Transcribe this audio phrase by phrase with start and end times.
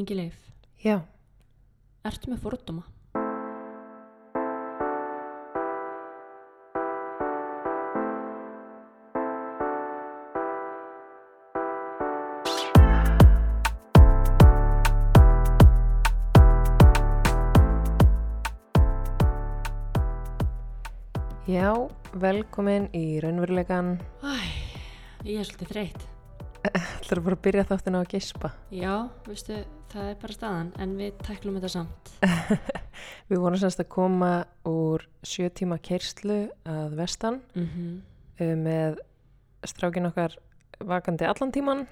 [0.00, 0.36] Ingi Leif,
[0.84, 0.96] Já,
[2.10, 2.84] ertu með fordóma?
[21.46, 21.70] já,
[22.20, 23.96] velkomin í raunveruleikan.
[24.26, 24.34] Æ,
[25.24, 26.06] ég er svolítið þreytt.
[27.06, 28.48] Það er bara að byrja þáttina á að gispa.
[28.74, 28.94] Já,
[29.28, 29.60] veistu,
[29.92, 32.10] það er bara staðan, en við tæklum þetta samt.
[33.30, 34.30] Við vorum semst að koma
[34.66, 38.00] úr sjö tíma keirslu að vestan Mm
[38.40, 38.98] uh, með
[39.66, 40.34] strákin okkar
[40.84, 41.86] vakandi allan tíman.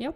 [0.00, 0.12] Já.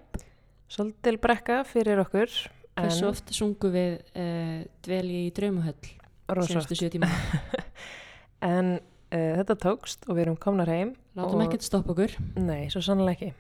[0.73, 2.31] Svolítil brekka fyrir okkur.
[2.77, 5.77] Hversu oft sungu við uh, dvelji í draumuhöll
[6.47, 6.77] senstu oft.
[6.81, 7.11] sjö tíma?
[8.47, 10.95] En uh, þetta tókst og við erum komnar heim.
[11.17, 12.13] Látum Og- ekkert stoppa okkur.
[12.37, 13.31] Nei, svo sannlega ekki.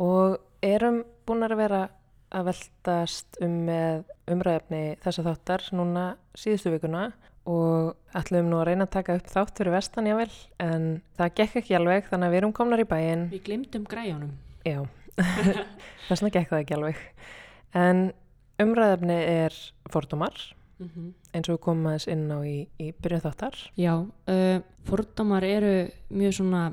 [0.00, 1.82] Og erum búin að vera
[2.34, 6.06] að veltast um með umræðefni þessa þáttar núna
[6.38, 7.04] síðustu vikuna
[7.46, 10.30] og ætlum nú að reyna að taka upp þátt fyrir vestan jável
[10.64, 13.28] en það gekk ekki alveg þannig að við erum komnar í bæinn.
[13.30, 14.32] Við glimtum græjónum.
[14.64, 14.80] Já,
[16.08, 17.02] þess vegna gekk það ekki alveg.
[17.76, 18.04] En
[18.64, 19.60] umræðefni er
[19.92, 20.38] fordómar
[20.82, 23.56] Mm eins og komum aðeins inn á í, í byrjun þáttar.
[23.78, 23.94] Já,
[24.30, 25.72] uh, fordómar eru
[26.14, 26.64] mjög svona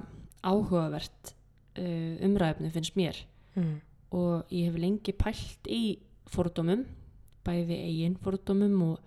[0.45, 1.33] áhugavert
[1.77, 3.25] uh, umræðefni finnst mér.
[3.55, 3.81] Mm.
[4.15, 5.99] og ég hef lengi pælt í
[6.31, 6.85] fordómum,
[7.43, 8.97] bæði eigin fordómum og,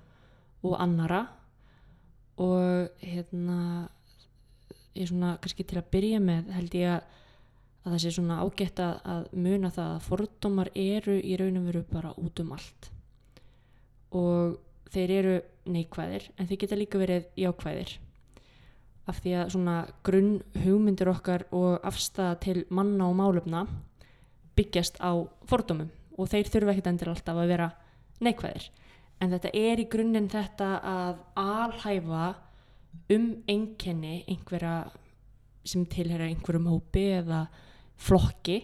[0.65, 1.23] og annara
[2.41, 3.89] og hérna
[4.95, 7.21] ég svona kannski til að byrja með held ég að,
[7.85, 11.69] að það sé svona ágætt að, að muna það að fordómar eru í raun og
[11.69, 12.91] veru bara út um allt
[14.15, 14.59] og
[14.95, 15.37] þeir eru
[15.75, 17.97] neikvæðir en þeir geta líka verið jákvæðir
[19.11, 19.75] af því að svona
[20.07, 23.67] grunn hugmyndir okkar og afstæða til manna og málefna
[24.57, 25.13] byggjast á
[25.49, 27.69] fordómum og þeir þurfa ekkert endur alltaf að vera
[28.25, 28.69] neikvæðir.
[29.21, 32.29] En þetta er í grunninn þetta að alhæfa
[33.15, 34.77] um einkenni einhverja
[35.67, 37.45] sem tilhera einhverjum hópi eða
[38.01, 38.63] flokki.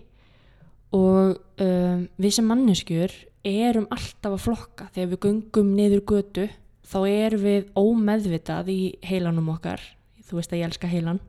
[0.97, 3.15] Og um, við sem manneskjur
[3.47, 4.89] erum alltaf að flokka.
[4.95, 6.49] Þegar við göngum niður götu
[6.91, 9.83] þá erum við ómeðvitað í heilanum okkar
[10.31, 11.21] þú veist að ég elska heilan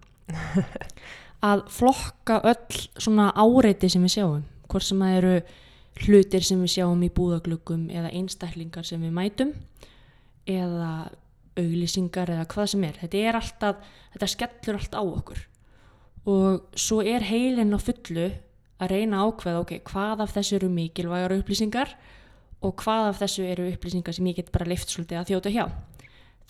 [1.51, 5.33] að flokka öll svona áreiti sem við sjáum hvort sem það eru
[6.01, 9.51] hlutir sem við sjáum í búðaglöggum eða einstaklingar sem við mætum
[10.49, 11.11] eða
[11.59, 12.99] auglýsingar eða hvað sem er.
[13.01, 15.43] Þetta er alltaf, þetta skellur allt á okkur.
[16.31, 18.29] Og svo er heilin á fullu
[18.81, 21.95] að reyna ákveða ok, hvað af þessu eru mikilvægar upplýsingar
[22.61, 25.65] og hvað af þessu eru upplýsingar sem ég get bara lift svolítið að þjóta hjá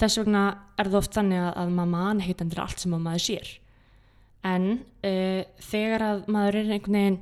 [0.02, 0.46] þess vegna
[0.80, 3.52] er það oft þannig að, að maður man heitandir allt sem að maður sér.
[4.52, 4.68] En
[5.06, 7.20] uh, þegar að maður er einhvern veginn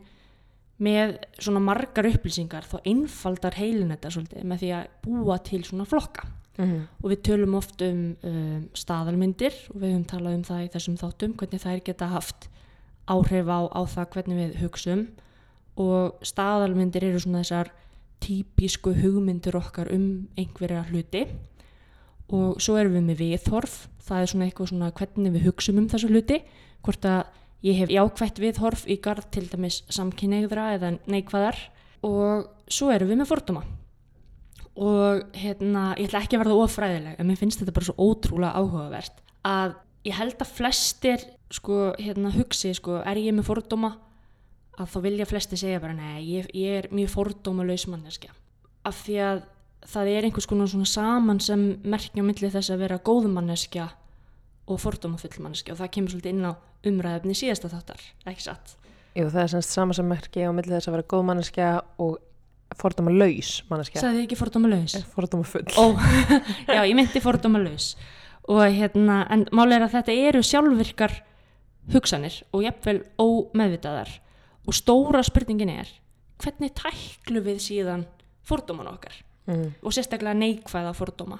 [0.79, 5.87] með svona margar upplýsingar þá einfaldar heilin þetta svolítið með því að búa til svona
[5.89, 6.29] flokka.
[6.59, 6.89] Mm.
[6.99, 10.97] og við tölum oft um, um staðalmyndir og við höfum talað um það í þessum
[10.99, 12.49] þáttum hvernig þær geta haft
[13.07, 15.05] áhrif á, á það hvernig við hugsum.
[15.79, 17.71] Og staðalmyndir eru svona þessar
[18.19, 21.23] típisku hugmyndir okkar um einhverja hluti
[22.35, 23.75] og svo erum við með viðhorf.
[24.05, 26.39] Það er svona eitthvað svona hvernig við hugsum um þessu hluti.
[26.85, 27.19] Hvort að
[27.65, 31.59] ég hef jákvætt viðhorf í garð til dæmis samkynneigðra eða neikvæðar.
[32.07, 33.65] Og svo erum við með fordóma.
[34.79, 38.61] Og hérna, ég ætla ekki að verða ofræðileg en mér finnst þetta bara svo ótrúlega
[38.61, 39.73] áhugavert að
[40.07, 43.95] ég held að flestir sko, hérna, hugsi, sko, er ég með fordóma?
[44.79, 48.31] Að þá vilja flesti segja bara nei, ég, ég er mjög fordómalaus manneskja.
[48.87, 49.41] Af því að
[49.87, 53.89] það er einhvers konar svona saman sem merkja á milli þess að vera góð manneskja
[54.69, 56.53] og fordómafull manneskja og það kemur svolítið inn á
[56.89, 58.75] umræðefni síðasta þáttar, ekki satt
[59.17, 61.69] Jú, það er semst sama sem merki á milli þess að vera góð manneskja
[61.99, 62.19] og
[62.77, 64.03] fordóma laus manneskja.
[64.13, 64.95] Ég ekki fordómalaus?
[65.15, 65.65] Fordóma full.
[65.75, 65.97] Ó,
[66.75, 67.95] já, ég myndi fordómalaus
[68.49, 71.15] og hérna, en máli er að þetta eru sjálfvirkar
[71.93, 74.13] hugsanir og jafnvel ómeðvitaðar
[74.69, 75.89] og stóra spurningin er
[76.41, 78.05] hvernig tæklu við síðan
[78.45, 79.17] fordóman okkar
[79.49, 79.73] Mm.
[79.81, 81.39] og sérstaklega neikvæða fordóma.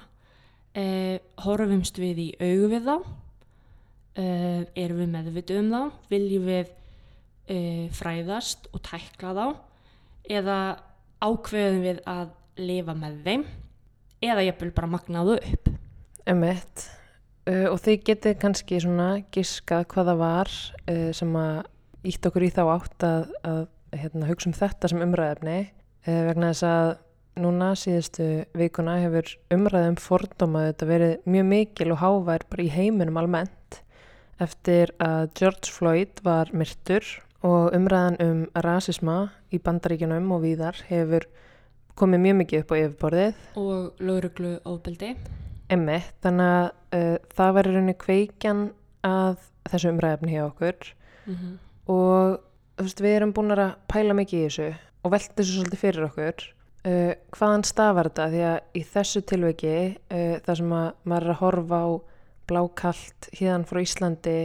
[0.74, 2.96] Eh, horfumst við í augu við þá?
[4.18, 5.82] Eh, erum við meðvituð um þá?
[6.10, 6.72] Viljum við
[7.50, 9.46] eh, fræðast og tækla þá?
[10.30, 10.58] Eða
[11.22, 13.44] ákveðum við að lifa með þeim?
[14.20, 15.70] Eða jafnvel bara magnaðu upp?
[16.28, 16.88] Emmett.
[17.48, 20.50] Uh, og þið getið kannski svona giskað hvað það var
[20.92, 23.62] uh, sem að ítt okkur í þá átt að, að
[23.96, 26.90] hérna, hugsa um þetta sem umræðefni uh, vegna þess að
[27.42, 28.26] núna síðustu
[28.56, 33.80] vikuna hefur umræðum fordóma þetta verið mjög mikil og hávær bara í heiminum almennt.
[34.40, 37.06] Eftir að George Floyd var myrtur
[37.44, 39.18] og umræðan um rasisma
[39.52, 41.26] í bandaríkjunum og víðar hefur
[42.00, 43.40] komið mjög mikið upp á yfirborðið.
[43.60, 45.14] Og lauruglu ofbeldi.
[45.70, 48.62] Emmi, þannig að uh, það í rauninni kveikjan
[49.06, 50.94] að þessu umræðefni hjá okkur.
[51.26, 51.58] Mm
[51.90, 52.40] og
[52.78, 54.68] þú veist, við erum búin að pæla mikið í þessu
[55.00, 56.46] og velta þessu svolítið fyrir okkur
[56.86, 58.28] uh, hvaðan stafar þetta?
[58.32, 61.88] Því að í þessu tilveiki uh, þar sem að maður er að horfa á
[62.50, 64.38] blákalt híðan frá Íslandi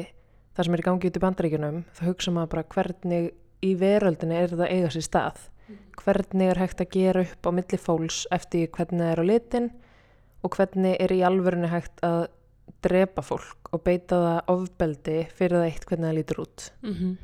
[0.55, 3.31] þar sem er í gangi út í bandaríkjunum þá hugsa maður bara hvernig
[3.65, 5.43] í veröldinni er þetta eiga sér stað?
[5.97, 9.69] Hvernig er hægt að gera upp á milli fólks eftir hvernig það er á litin
[10.45, 12.27] og hvernig er í alvörinu hægt að
[12.85, 16.67] drepa fólk og beita það ofbeldi fyrir það eitt hvernig það lítur út?
[16.93, 17.15] -hmm.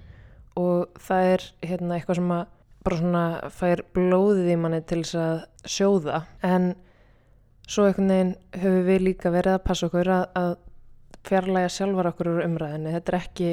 [0.62, 2.46] og það er hérna eitthvað sem að
[2.83, 3.24] bara svona
[3.54, 6.72] fær blóðið í manni til þess að sjóða en
[7.72, 8.31] svo einhvern veginn
[8.63, 10.56] höfum við líka verið að passa okkur að, að
[11.28, 13.51] fjarlæga sjálfar okkur úr umræðinni þetta er ekki,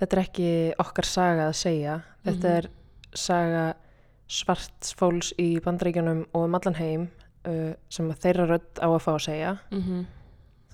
[0.00, 0.48] þetta er ekki
[0.82, 2.56] okkar saga að segja þetta Mhm.
[2.56, 2.68] er
[3.16, 3.64] saga
[4.28, 7.08] svarts fólks í bandaríkjunum og um allan heim
[7.46, 10.06] uh, sem þeirra rödd á að fá að segja Mhm.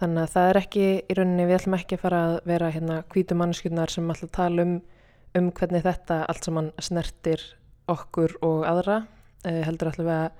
[0.02, 2.94] Þannig að það er ekki, í rauninni, við ætlum ekki að fara að vera hérna
[3.12, 4.72] hvítu mannskjurnar sem ætla að tala um,
[5.38, 7.44] um hvernig þetta allt saman snertir
[7.88, 9.06] okkur og aðra.
[9.44, 10.30] Eh, heldur við að,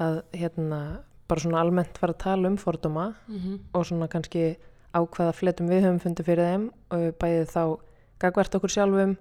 [0.00, 0.80] að hérna,
[1.28, 3.58] bara svona almennt fara að tala um fordóma Mhm.
[3.74, 4.56] og svona kannski
[4.94, 7.78] á hvaða fletum við höfum fundið fyrir þeim og bæðið þá
[8.20, 9.16] gagvart okkur sjálfum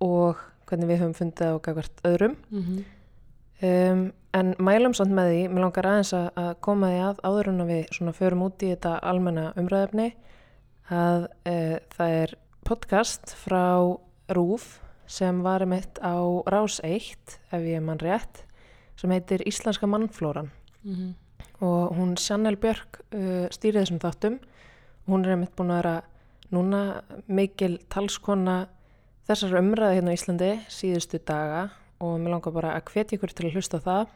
[0.00, 0.36] og
[0.66, 2.36] hvernig við höfum fundið á gagvart öðrum.
[2.50, 2.84] Mhm.
[3.62, 7.60] Um, en mælum samt með því, mér langar aðeins að, koma því að áður en
[7.60, 10.12] að við svona förum út í þetta almenna umræðefni
[10.90, 12.34] að uh, það er
[12.68, 13.96] podcast frá
[14.28, 16.14] RÚF sem var mitt á
[16.50, 18.42] Rás 1 ef ég mann rétt
[18.96, 20.50] sem heitir Íslenska mannflóran
[20.84, 21.14] Mhm.
[21.60, 24.38] og hún Sjannel Björk uh, stýrið þessum þáttum
[25.08, 26.02] hún er einmitt búin að vera
[26.52, 28.66] núna mikil talskona
[29.28, 31.70] þessar umræði hérna á Íslandi síðustu daga
[32.00, 34.06] og mér langar bara að hvetja ykkur til að hlusta það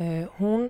[0.00, 0.68] uh, hún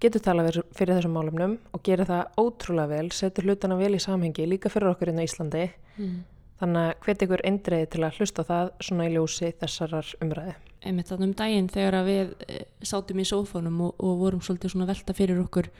[0.00, 4.46] getur talað fyrir þessum málumnum og gerir það ótrúlega vel setur hlutana vel í samhengi
[4.48, 6.24] líka fyrir okkur hérna á Íslandi Mhm.
[6.64, 11.10] Þannig að hvetja ykkur eindreiði til að hlusta það svona í ljósi þessarar umræði einmitt
[11.10, 14.86] þannig um daginn þegar að við eh, sátum í sófónum og, og vorum svolítið svona
[14.86, 15.70] að velta fyrir okkur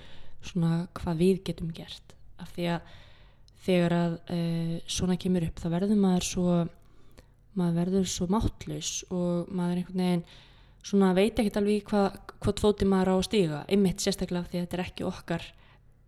[0.44, 2.14] svona hvað við getum gert.
[2.40, 2.94] Af því að
[3.64, 4.38] þegar að e,
[4.92, 6.46] svona kemur upp þá verður maður svo
[7.54, 10.24] maður verður svo máttlaus og maður einhvern veginn
[10.84, 13.60] svona veit ekkert alveg hvað, hvað fóti maður á að stíga.
[13.72, 15.46] Einmitt sérstaklega af því að þetta er ekki okkar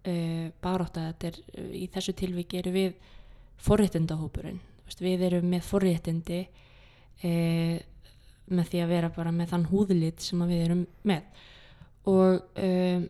[0.05, 0.17] e,
[0.64, 3.14] barátt að þetta er eh, í þessu tilviki eru við
[3.64, 4.61] forréttindahópurinn.
[5.00, 6.41] Við erum með forréttindi
[7.25, 7.32] e,
[8.47, 11.44] með því að vera bara með þann húðlit sem við erum með.
[12.06, 13.06] Og um,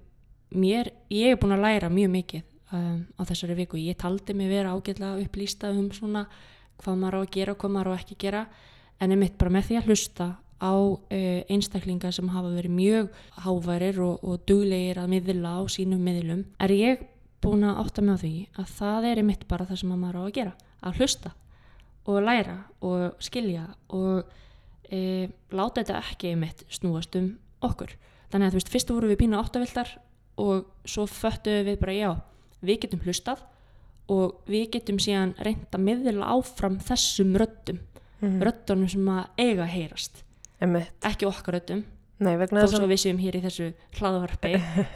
[0.56, 4.48] mér, ég er búin að læra mjög mikið um, á þessari viku, ég taldi mig
[4.48, 6.24] vera ágætlega upplýsta um svona
[6.80, 8.42] hvað maður á að gera og hvað maður á ekki að gera.
[8.96, 14.00] En einmitt bara með því að hlusta á uh, einstaklinga sem hafa verið mjög háværir
[14.00, 17.04] og, og duglegir að miðla á sínum miðlum er ég
[17.44, 20.18] búin að átta mig á því að það er einmitt bara það sem að maður
[20.18, 20.54] á að gera
[20.86, 21.32] að hlusta
[22.06, 22.56] og læra
[22.86, 24.28] og skilja og
[24.90, 27.32] e, láta þetta ekki einmitt snúast um
[27.66, 27.96] okkur.
[28.30, 29.92] Þannig að þú veist, fyrst vorum við pínu áttavildar
[30.42, 32.10] og svo föttuðum við bara já,
[32.60, 33.42] við getum hlustað
[34.12, 37.80] og við getum síðan reynd að miðla áfram þessum röddum
[38.22, 38.38] mm.
[38.44, 40.22] röddunum sem að eiga að heyrast.
[40.62, 41.82] Emmitt, ekki okkar röddum,
[42.22, 44.52] nei vegna þess að við séum hér í þessu hlaðvarpi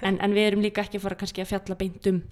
[0.06, 2.22] en, en við erum líka ekki að fara kannski að fjalla beint um,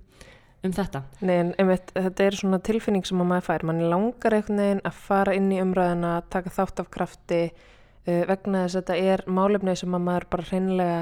[0.64, 3.66] um þetta Nei, en einmitt, þetta er svona tilfinning sem að maður fær.
[3.68, 8.64] Man langar einhvern veginn að fara inn í umræðina, taka þátt af krafti uh, vegna
[8.64, 11.00] þess að þetta er málefni sem að maður bara hreinlega,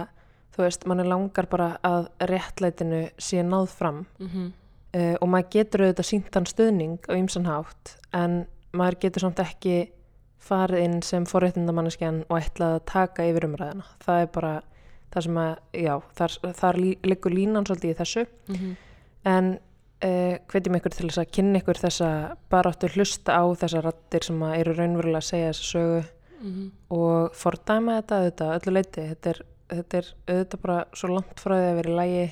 [0.57, 4.53] þú veist, mann langar bara að réttlætinu sé náð fram mm -hmm.
[4.99, 9.91] uh, og maður getur auðvitað síntan stuðning á ymsan hátt en maður getur samt ekki
[10.47, 13.87] farið inn sem forréttindamanneskjan og ætlað að taka yfir umræðina.
[14.07, 14.55] Það er bara
[15.15, 15.55] það sem að,
[15.87, 18.27] já, þar, þar liggur línan svolítið í þessu
[19.27, 22.11] en uh, hvetjum ykkur til þess að kynna ykkur þessa
[22.53, 26.05] bara áttu hlusta á þessar rattir sem að eru raunverulega að segja þessa sögu
[26.37, 26.71] Mhm.
[26.93, 29.39] og fordæma þetta auðvitað öllu leiti þetta er,
[29.71, 32.25] þetta er auðvitað bara svo langt frá því að vera í lægi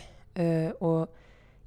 [0.44, 1.08] uh, og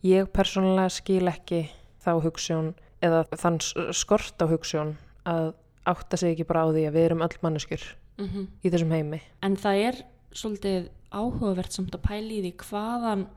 [0.05, 1.61] ég persónulega skil ekki
[2.05, 2.67] þá hugssjón
[3.01, 3.57] eða þann
[3.97, 4.93] skort á hugssjón
[5.25, 5.49] að
[5.87, 7.83] átta sig ekki bara á því að við erum öll manneskjur
[8.17, 8.47] Mhm.
[8.65, 9.21] í þessum heimi.
[9.43, 9.99] En það er
[10.33, 13.27] svolítið áhugavert samt að pæla í því hvaðan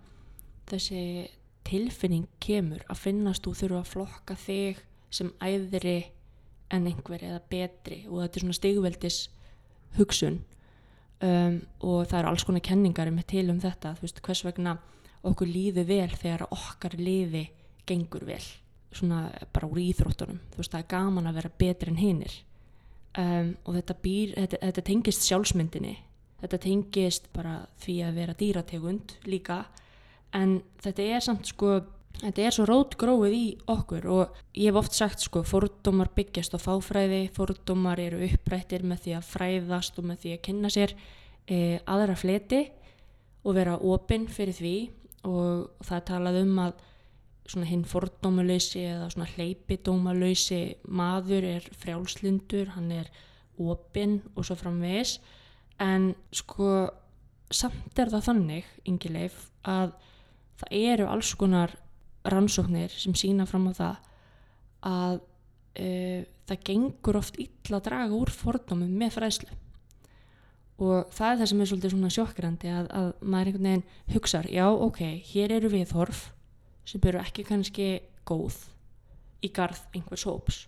[0.71, 1.28] þessi
[1.64, 4.80] tilfinning kemur að finnast þú þurfa að flokka þig
[5.11, 5.99] sem æðri
[6.71, 8.04] en einhver eða betri.
[8.09, 9.19] Og þetta er svona stigveldis
[9.99, 10.40] hugsun.
[11.21, 14.78] Um, og það eru alls konar kenningar með til um þetta, þú veist, hvers vegna
[15.28, 17.42] okkur líður vel þegar okkar liði
[17.87, 18.40] gengur vel
[18.92, 22.38] svona bara úr íþróttunum, þú veist, það er gaman að vera betri en hinnir
[23.18, 25.94] um, og þetta býr, þetta, þetta tengist sjálfsmyndinni.
[26.40, 29.62] Þetta tengist bara því að vera dýrategund líka.
[30.37, 31.80] En þetta er samt sko
[32.20, 36.59] þetta er svo rótgróið í okkur og ég hef oft sagt sko fordómar byggjast á
[36.61, 40.94] fáfræði, fordómar eru upprættir með því að fræðast og með því að kynna sér
[41.47, 42.64] e, aðra fleti
[43.44, 44.76] og vera opinn fyrir því.
[45.28, 46.87] Og það talað um að
[47.49, 53.11] svona hinn fordómalausi eða svona hleypidómalausi maður er frjálslindur, hann er
[53.61, 55.18] opinn og svo framvegis.
[55.80, 56.90] En sko
[57.50, 59.94] samt er það þannig, yngileif, að
[60.61, 61.75] það eru alls konar
[62.30, 63.97] rannsóknir sem sína fram á það
[64.90, 66.20] að uh,
[66.50, 69.56] það gengur oft illa að draga úr fordómum með fræðslu.
[70.80, 74.40] Og það er það sem er svolítið svona sjokkirandi að, að maður einhvern veginn hugsa
[74.49, 75.00] já ok,
[75.32, 76.23] hér eru við þorf
[76.90, 77.88] sem eru ekki kannski
[78.26, 78.56] góð
[79.47, 80.64] í garð einhvers hóps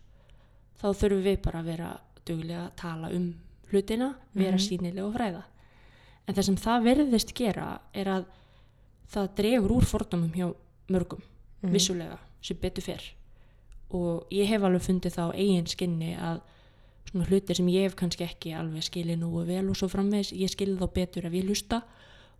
[0.80, 1.88] þá þurfum við bara að vera
[2.26, 3.32] duglega að tala um
[3.72, 4.68] hlutina, vera mm -hmm.
[4.68, 5.42] sínilega og fræða
[6.26, 8.24] en það sem það verðist gera er að
[9.12, 10.54] það dregur úr fordómum hjá
[10.88, 11.22] mörgum
[11.62, 11.72] mm.
[11.72, 13.14] vissulega sem betur fyrr
[13.90, 16.40] og ég hef alveg fundið þá eigin skinni að
[17.10, 20.32] svona hlutir sem ég hef kannski ekki alveg skilið nú og vel og svo framvegs
[20.32, 21.82] ég skilið þá betur ef ég lusta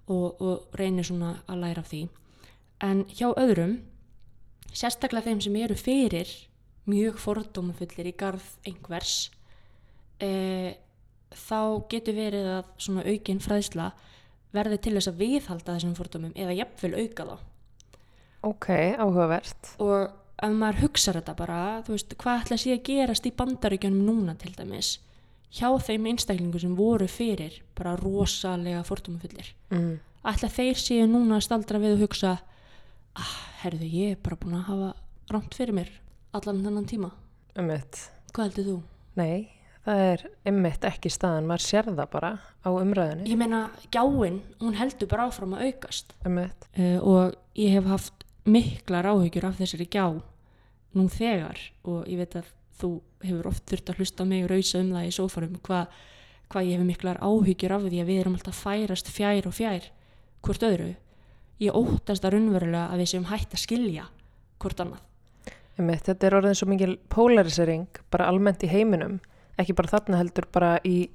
[0.06, 2.06] og, og reynir svona að læra af því
[2.82, 3.78] en hjá öðrum
[4.72, 6.30] sérstaklega þeim sem eru fyrir
[6.90, 9.30] mjög fordómafullir í garð einhvers
[10.18, 10.74] e,
[11.30, 11.60] þá
[11.92, 13.92] getur verið að svona aukinn fræðsla
[14.52, 17.36] verði til þess að viðhalda þessum fordómum eða jafnvel auka þá
[18.42, 19.74] Ok, áhugavert.
[19.78, 20.08] Og
[20.42, 24.06] ef maður hugsa þetta bara, þú veist, hvað ætla að sé að gerast í bandaríkjunum
[24.08, 24.96] núna til dæmis,
[25.54, 29.52] hjá þeim einstaklingu sem voru fyrir bara rosalega fordómafullir.
[29.70, 30.00] Mm.
[30.26, 32.32] Ætla þeir séu núna að staldra við og hugsa,
[33.19, 34.92] ah, herðu, ég er bara búin að hafa
[35.33, 35.90] rámt fyrir mér
[36.37, 37.12] allan þennan tíma.
[37.59, 38.00] Ummitt.
[38.33, 38.76] Hvað heldur þú?
[39.21, 39.37] Nei,
[39.85, 42.33] það er ummitt ekki staðan, maður sér það bara
[42.64, 43.28] á umræðinu.
[43.28, 46.14] Ég meina, gjáinn, hún heldur bara áfram að aukast.
[46.28, 46.69] Ummitt.
[46.76, 50.07] Uh, og ég hef haft miklar áhyggjur af þessari gjá
[50.97, 52.49] nú þegar og ég veit að
[52.81, 52.90] þú
[53.23, 56.00] hefur oft þurft að hlusta mig rauðsa um það í sófarum hvað
[56.52, 59.88] hva ég hefur miklar áhyggjur af því að við erum alltaf færast fjær og fjær
[60.42, 60.90] hvort öðru
[61.62, 64.07] ég óttast að raunverulega að við séum hægt að skilja
[64.62, 65.02] hvort annað.
[65.78, 69.21] Einmitt, Þetta er orðin svo mikil polarisering bara almennt í heiminum
[69.61, 71.11] ekki bara þarna heldur bara í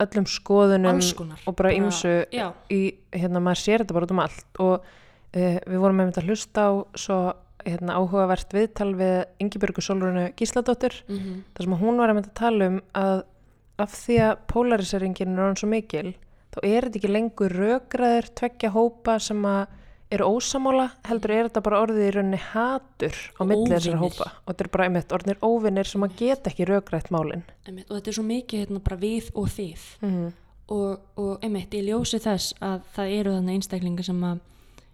[0.00, 1.02] öllum skoðunum
[1.44, 2.80] og bara ymsu í,
[3.12, 4.48] hérna maður sér þetta bara út um allt.
[4.58, 4.90] Og
[5.30, 7.16] Uh, við vorum með þetta að hlusta á svo
[7.62, 11.36] hérna, áhugavert viðtal við Yngibjörgu Solrunu Gísladóttir mm -hmm.
[11.54, 13.22] þar sem hún var að mynda að tala um að
[13.78, 16.14] af því að polariseringen er orðin svo mikil
[16.50, 19.66] þá er þetta ekki lengur rökraðir, tveggja hópa sem að
[20.10, 24.52] eru ósamála heldur er þetta bara orðið í rauninni hatur á millið þessar hópa og
[24.52, 28.18] þetta er bara einmitt orðinir óvinnir sem að geta ekki rökraðt málinn og þetta er
[28.18, 30.30] svo mikið hérna, bara við og þið mm -hmm.
[30.76, 34.46] og, og einmitt ég ljósi þess að það eru þannig einstaklingar sem að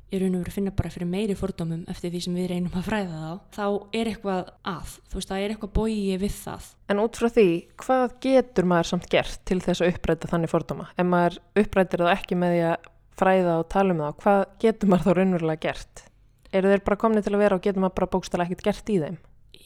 [0.06, 2.86] í raun og veru finna bara fyrir meiri fordómum eftir því sem við reynum að
[2.86, 3.64] fræða þá þá
[3.98, 6.68] er eitthvað að, þú veist, það er eitthvað bóið við það.
[6.92, 7.46] En út frá því
[7.82, 10.86] hvað getur maður samt gert til þess að uppræta þannig fordóma?
[10.94, 14.92] Ef maður upprætir það ekki með því að fræða og tala um það, hvað getur
[14.92, 16.04] maður þá raunverulega gert?
[16.52, 18.98] Eru þeir bara komnið til að vera og getur maður bara bókstala ekkert gert í
[19.02, 19.16] þeim?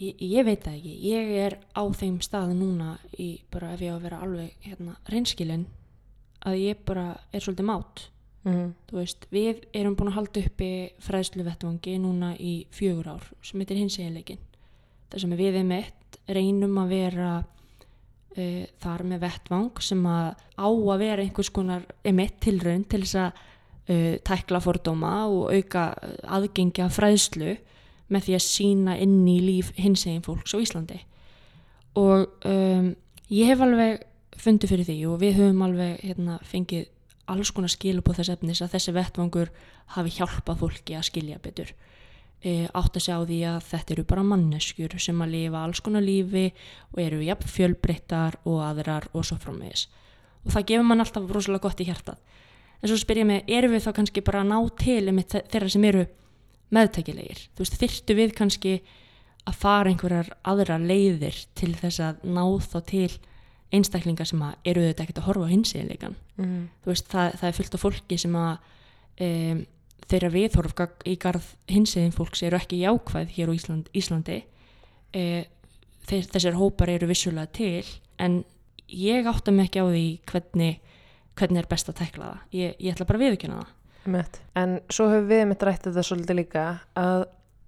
[0.00, 3.92] Ég, ég veit það ekki, ég er á þeim stað núna í bara ef ég
[3.92, 5.66] á að vera alveg hérna, reynskilin
[6.48, 8.08] að ég bara er svolítið mátt
[8.40, 8.70] Mm.
[8.96, 10.68] Veist, við erum búin að halda uppi
[11.04, 14.40] fræðslu vettvangi núna í fjögur ár sem heitir hins eginleikin
[15.12, 17.32] þar sem við erum eitt reynum að vera
[18.36, 23.18] uh, þar með vettvang sem að á að vera einhvers konar emitt tilraun til þess
[23.24, 25.90] að uh, tækla fordóma og auka
[26.38, 27.56] aðgengja fræðslu
[28.10, 30.98] með því að sína inn í líf hins egin fólks á Íslandi.
[31.98, 32.88] Og um,
[33.30, 34.02] ég hef alveg
[34.40, 36.88] fundið fyrir því og við höfum alveg hérna, fengið
[37.30, 39.52] alls konar skil upp á þess efnis að þessi vettvangur
[39.94, 41.70] hafi hjálpað fólki að skilja betur
[42.40, 46.46] átt að sjá því að þetta eru bara manneskjur sem að lifa alls konar lífi
[46.94, 49.88] og eru jafn fjölbreyttar og aðrar og svo framvegis.
[50.46, 52.22] Og það gefur mann alltaf rosalega gott í hjartað.
[52.80, 55.68] En svo spyr ég mig, eru við þá kannski bara að ná til um þeirra
[55.68, 56.06] sem eru
[56.72, 58.74] meðtækilegir, þú veist, þyrtu við kannski
[59.48, 63.10] að fara einhverjar aðra leiðir til þess að ná þá til
[63.74, 66.62] einstaklingar sem eru þetta ekkert að horfa á hinsiðleikan mm.
[66.84, 68.52] það, það er fullt af fólki sem að
[69.26, 69.62] um,
[70.08, 70.74] þeirra viðhorf
[71.08, 74.38] í garð hinsiðin fólks eru ekki jákvæð hér á Ísland, Íslandi.
[75.12, 75.24] E,
[76.08, 77.84] þeir, þessar hópar eru vissulega til
[78.20, 78.42] en
[78.90, 80.80] ég átta mig ekki á því hvernig,
[81.38, 82.46] hvernig er best að tekla það.
[82.56, 83.76] Ég, ég ætla bara að viðkjöna það.
[84.56, 86.64] En svo höfum við mitt rættið það svolítið líka
[86.98, 87.26] að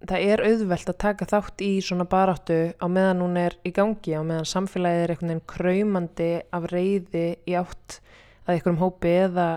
[0.09, 4.17] það er auðvelt að taka þátt í svona baráttu á meðan hún er í gangi
[4.19, 8.01] á meðan samfélagið er einhvern veginn kræmandi af reyði í átt
[8.47, 9.49] að einhverjum hópi eða,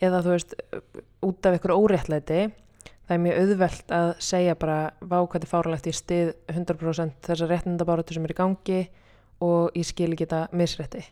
[0.00, 0.54] eða þú veist
[1.22, 2.40] út af einhverju óréttlæti
[3.06, 7.26] það er mjög auðvelt að segja bara vá hvað þetta er fáralegt í stið 100%
[7.28, 8.80] þessar réttindabáratu sem er í gangi
[9.42, 11.02] og ég skil ekki þetta misrétti.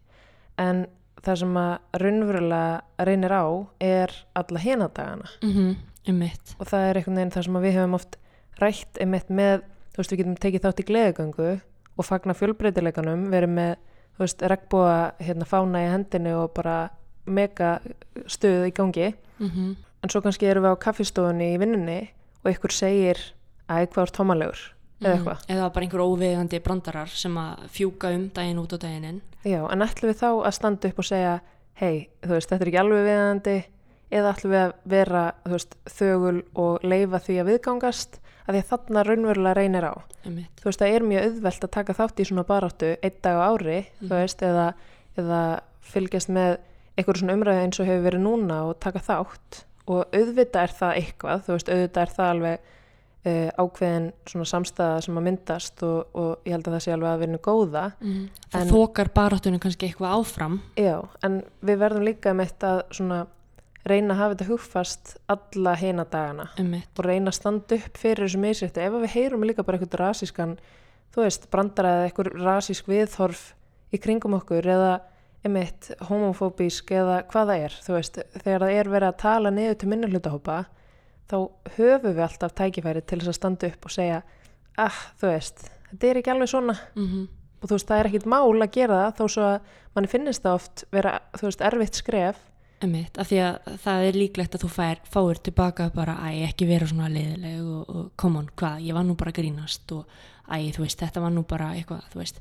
[0.60, 0.84] En
[1.20, 3.44] það sem að raunverulega reynir á
[3.82, 6.54] er alla hinadagana Mhm, einmitt.
[6.58, 8.16] Og það er einhvern veginn það sem við hefum oft
[8.60, 9.62] rætt með,
[9.92, 11.60] þú veist, við getum tekið þátt í gleðugöngu
[11.98, 13.76] og fagna fjölbreytileikanum, verið með,
[14.16, 16.90] þú veist, regnbúa hérna fána í hendinni og bara
[17.26, 17.80] mega
[18.26, 22.10] stuð í gangi Mhm, en svo kannski erum við á kaffistofunni í vinnunni
[22.44, 23.16] og ykkur segir
[23.68, 24.60] að eitthvað er tómalegur
[25.00, 25.16] eða mhm.
[25.16, 25.44] eitthvað.
[25.48, 29.64] eða bara einhver óvegandi brandarar sem að fjúka um daginn út og daginn inn Já,
[29.72, 31.40] en ætlum við þá að standa upp og segja
[31.80, 33.64] hei, þú veist, þetta er ekki alveg viðandi
[34.10, 38.60] eða ætlum við að vera, þú veist, þögul og leifa því að viðgangast að því
[38.60, 39.94] að þarna raunverulega reynir á.
[40.26, 43.36] einmitt þú veist það er mjög auðvelt að taka þátt í svona baráttu einn dag
[43.40, 44.20] á ári þú Mhm.
[44.20, 44.74] veist eða,
[45.16, 46.58] eða fylgjast með
[47.00, 49.62] einhverju svona umræðu eins og hefur verið núna og taka þátt.
[49.90, 52.68] Og auðvitað er það eitthvað þú veist auðvitað er það alveg
[53.26, 57.10] uh, ákveðin svona samstæða sem að myndast og, og ég held að það sé alveg
[57.16, 57.84] að vinna góða.
[58.00, 58.22] Mhm.
[58.52, 60.60] það En- þokar baráttunum kannski eitthvað áfram.
[60.78, 63.20] Já en við verðum líka með þetta svona
[63.90, 66.90] reyna að hafa þetta hugfast alla hina dagana einmitt.
[66.98, 68.82] og reyna að standa upp fyrir þessu misrétti.
[68.84, 70.58] Ef við heyrum líka bara eitthvað rasískan
[71.14, 73.54] þú veist, brandara eða eitthvað rasísk viðhorf
[73.92, 75.00] í kringum okkur eða
[75.46, 79.78] emitt, homofóbísk eða hvað það er, þú veist, þegar það er verið að tala niður
[79.80, 80.58] til minnuhlutahópa
[81.30, 81.36] þá
[81.76, 84.20] höfum við alltaf tækifæri til þess að standa upp og segja
[84.80, 86.76] ah, þú veist, þetta er ekki alveg svona.
[86.96, 87.26] Mhm,
[87.60, 90.44] og þú veist, það er ekkit mál að gera það þó svo að manni finnist
[90.44, 92.46] það oft vera, þú veist, erfitt skref.
[92.80, 96.68] Einmitt, af því að það er líklegt að þú fær, fáir tilbaka bara æ, ekki
[96.70, 100.06] vera svona leiðileg og, og come on, hvað, ég var nú bara grínast og
[100.48, 102.40] æ, þú veist, þetta var nú bara eitthvað, þú veist,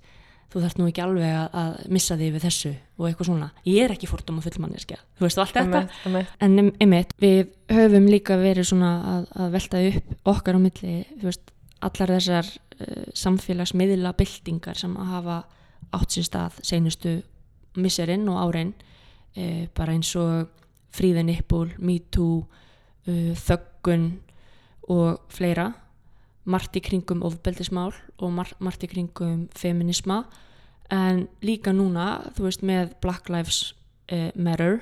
[0.50, 3.50] þú þarft nú ekki alveg að, að missa þig við þessu og eitthvað svona.
[3.70, 6.24] Ég er ekki fordóma fullmanneskja, þú veist, allt þetta.
[6.46, 11.30] En einmitt, við höfum líka verið svona að, að velta upp okkar á milli, þú
[11.30, 11.54] veist,
[11.86, 15.42] allar þessar uh, samfélagsmiðla byltingar sem að hafa
[15.96, 17.14] átt sér stað seinustu
[17.80, 20.50] misserinn og árein uh, bara eins og
[20.96, 24.10] fríðin yppul, me too uh, þöggun
[24.90, 25.70] og fleira
[26.50, 30.24] margt í kringum ofbeldismál og mar margt í kringum feminisma.
[30.90, 33.60] En líka núna, þú veist, með Black Lives
[34.12, 34.80] uh, Matter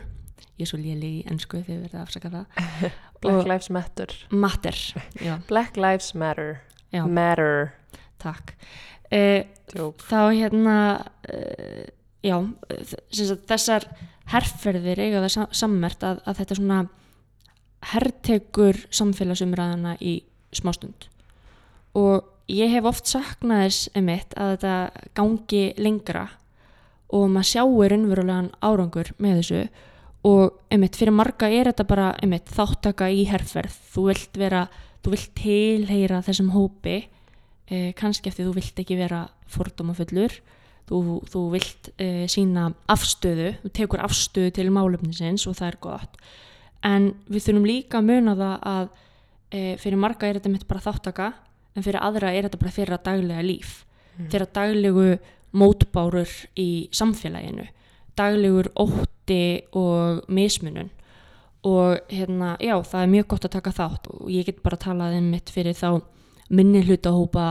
[0.58, 2.46] ég er svo léli í ennsku þegar verið að afsaka það
[3.22, 4.14] Black Og- Lives Matter.
[4.32, 4.78] Matter,
[5.52, 6.62] Black Lives Matter.
[6.96, 7.04] Já.
[7.06, 7.74] Matter.
[8.24, 8.56] Takk.
[9.12, 9.44] Uh,
[10.08, 10.78] þá hérna
[11.30, 11.84] uh,
[12.26, 12.38] já,
[13.48, 13.86] þessar
[14.34, 16.80] herrferðir eiga það sa- sammert að, að þetta svona
[17.92, 20.18] herrtekur samfélagsumræðana í
[20.58, 21.06] smástund
[21.98, 26.28] og ég hef oft saknað þess emitt að þetta gangi lengra
[27.16, 29.62] og maður sjáir innverulegan árangur með þessu.
[30.28, 34.66] Og emitt fyrir marga er þetta bara emitt þáttaka í herrferð þú vilt vera,
[35.06, 36.98] þú vilt tilheyra þessum hópi
[37.72, 39.22] eh, kannski eftir þú vilt ekki vera
[39.54, 40.36] fordómafullur
[40.90, 41.00] þú,
[41.32, 46.22] þú vilt eh, sína afstöðu, þú tekur afstöðu til málefnisins og það er gott.
[46.86, 48.90] En við þurfum líka að muna það að
[49.52, 51.32] eh, fyrir marga er þetta mitt bara þáttaka
[51.78, 53.74] en fyrir aðra er þetta bara þeirra daglega líf.
[54.18, 54.30] Mm.
[54.34, 55.08] þeirra daglegu
[55.58, 57.68] mótbárur í samfélaginu.
[58.18, 60.90] Daglegur ótti og mismunun.
[61.68, 64.10] Og hérna, já, það er mjög gott að taka þátt.
[64.14, 66.02] Og ég get bara talað um mitt fyrir þá
[66.48, 67.46] minni hlutahópa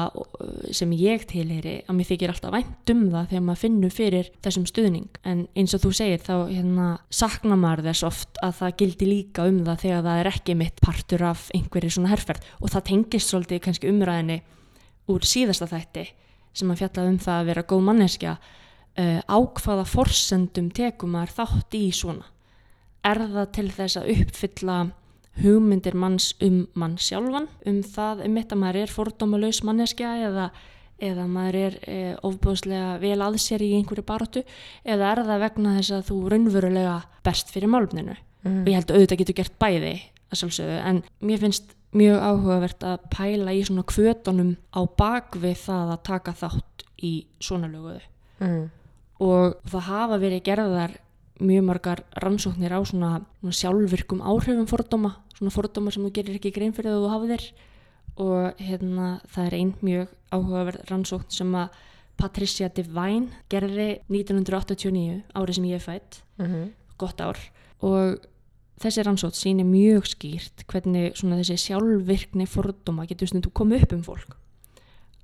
[0.75, 4.67] sem ég tilheyri að mér þykir alltaf vænt um það þegar maður finnur fyrir þessum
[4.71, 5.19] stuðning.
[5.29, 9.49] En eins og þú segir þá hérna, sakna maður þess oft að það gildi líka
[9.51, 12.47] um það þegar það er ekki mitt partur af einhverju svona herferð.
[12.63, 14.39] Og það tengist svolítið kannski umræðinni
[15.13, 16.07] úr síðasta þætti
[16.57, 21.37] sem að fjalla um það að vera góð manneskja uh, á hvaða forsendum tekum maður
[21.43, 22.31] þátt í svona?
[23.07, 24.79] Er það til þess að uppfylla
[25.43, 30.51] hugmyndir manns um mann sjálfan um það um þetta maður er fordómalauðs manneskja eða,
[31.03, 34.45] eða maður er e, ofbúðslega vel að sér í einhverju baróttu
[34.85, 36.97] eða er það vegna þess að þú raunverulega
[37.27, 38.61] berst fyrir málumninu Mm.
[38.63, 39.93] og ég held að auðvitað getur gert bæði
[40.31, 45.91] að sjálfsögðu en mér finnst mjög áhugavert að pæla í svona kvötunum á bakvið það
[45.97, 48.05] að taka þátt í svona löguðu
[48.39, 48.69] Mm.
[49.19, 50.95] og það hafa verið gerðar
[51.41, 56.53] mjög margar rannsóknir á svona, svona sjálfvirkum áhrifum fordóma, svona fordóma sem þú gerir ekki
[56.57, 57.45] grein fyrir að þú hafðir.
[58.17, 61.83] Og hérna það er einn mjög áhugaverð rannsókn sem að
[62.17, 66.71] Patricia Devine gerði 1989, árið sem ég er fætt Mm.
[66.99, 67.37] gott ár.
[67.83, 68.19] Og
[68.81, 74.03] þessi rannsótt sýnir mjög skýrt hvernig svona þessi sjálfvirkni fordóma getur stundum komið upp um
[74.03, 74.37] fólk.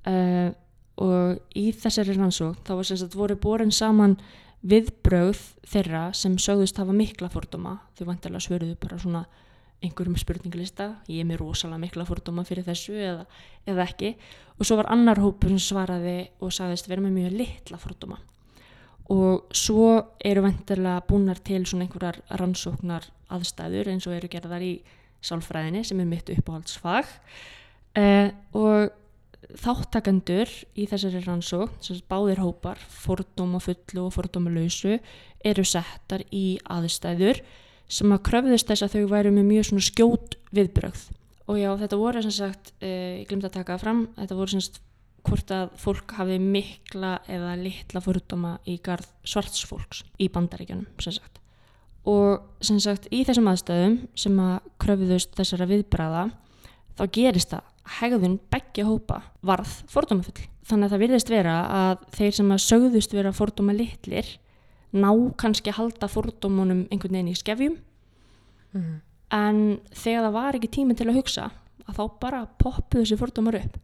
[0.06, 0.52] Uh,
[0.98, 4.18] og í þessari rannsótt þá var sem sagt voru borin saman
[4.66, 9.24] viðbrögð þeirra sem sögðust hafa mikla fordóma, þau vantilega svöruðu bara svona
[9.82, 13.24] einhverjum spurninglista, ég er með rosalega mikla fordóma fyrir þessu eða,
[13.68, 14.12] eða ekki.
[14.58, 18.18] Og svo var annar hópur sem svaraði og sagðist vera með mjög litla fordóma.
[19.12, 19.88] Og svo
[20.24, 24.76] eru vantilega búnar til svona einhverjar rannsóknar aðstæður eins og eru gerðar í
[25.22, 27.10] sálfræðinni sem er mitt uppáhaldsfag.
[27.98, 28.92] Eh, og
[29.58, 31.74] þáttakendur í þessari rannsók,
[32.08, 34.96] báðir hópar, fordóma fullu og fordóma lausu,
[35.44, 37.42] eru settar í aðstæður
[37.92, 41.02] sem að kröfðist þess að þau væru með mjög svona skjót viðbrögð.
[41.50, 44.54] Og já, þetta voru sem sagt, eh, ég glemt að taka það fram, þetta voru
[44.54, 44.80] sem sagt
[45.22, 51.38] hvort að fólk hafi mikla eða litla fordóma í garð svartsfólks í bandaríkjanum, sem sagt.
[52.08, 56.24] Og sem sagt, í þessum aðstæðum sem að kröfðust þessara viðbræða,
[56.98, 57.68] þá gerist það
[58.00, 60.48] hegðun begja hópa varð fordómafull.
[60.66, 64.28] Þannig að það virðist vera að þeir sem að sögðust vera fordóma litlir
[64.92, 67.78] ná kannski að halda fordómunum einhvern veginn í skefjum
[68.76, 68.96] mm.
[69.38, 71.48] en þegar það var ekki tíminn til að hugsa
[71.86, 73.78] að þá bara poppuðu þessi fordómar upp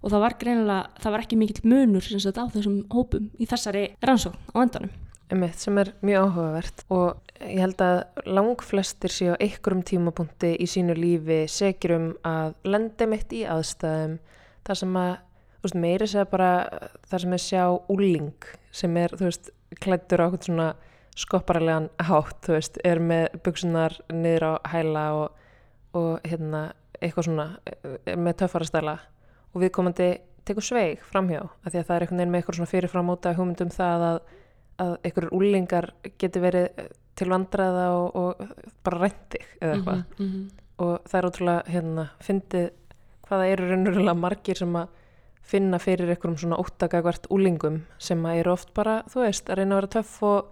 [0.00, 3.48] og það var greinilega, það var ekki mikill munur sem sagt á þessum hópum í
[3.48, 4.92] þessari rannsókn á endanum.
[5.30, 10.66] Einmitt, sem er mjög áhugavert og ég held að langflestir séu á einhverjum tímapunkti í
[10.66, 14.16] sínu lífi segir um að lendi mitt í aðstæðum
[14.66, 15.12] þar sem að,
[15.60, 16.50] þú veist, meiri segja bara
[17.12, 20.68] þar sem er sjá úling sem er, þú veist, klættur á eitthvað svona
[21.20, 25.30] skopparlegan hátt, þú veist, er með buksunar niður á hæla og,
[25.98, 27.46] og hérna, eitthvað svona,
[28.06, 28.98] er með töffarastæla
[29.54, 30.10] og viðkomandi
[30.44, 33.74] tekur sveig framhjá, af því að það er einhvern veginn með eitthvað svona fyrirframóta hugmyndum
[33.74, 34.20] það að
[34.80, 36.86] að einhverjur úlingar geti verið
[37.18, 40.50] til vandraða og, og bara ræntig eða eitthvað Mm -hmm, mm -hmm.
[40.84, 42.70] og það er ótrúlega hérna fyndið
[43.28, 44.88] hvaða eru raunverulega margir sem að
[45.42, 49.74] finna fyrir einhverjum svona óttakagvart úlingum sem að eru oft bara, þú veist, að reyna
[49.76, 50.50] að vera töff og,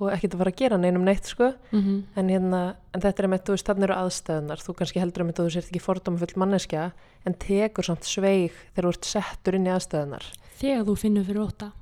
[0.00, 2.02] og ekkert að fara að gera neinum neitt sko, Mhm.
[2.16, 2.62] en hérna
[2.94, 5.46] en þetta er með, þú veist, þannig eru aðstæðunar þú kannski heldur um þetta að
[5.48, 6.92] þú sért ekki fordóma full manneskja
[7.26, 10.24] en tekur samt sveig þegar þú ert settur inn í aðstæðunar
[10.58, 11.72] Þegar þú finnur fyrir óta.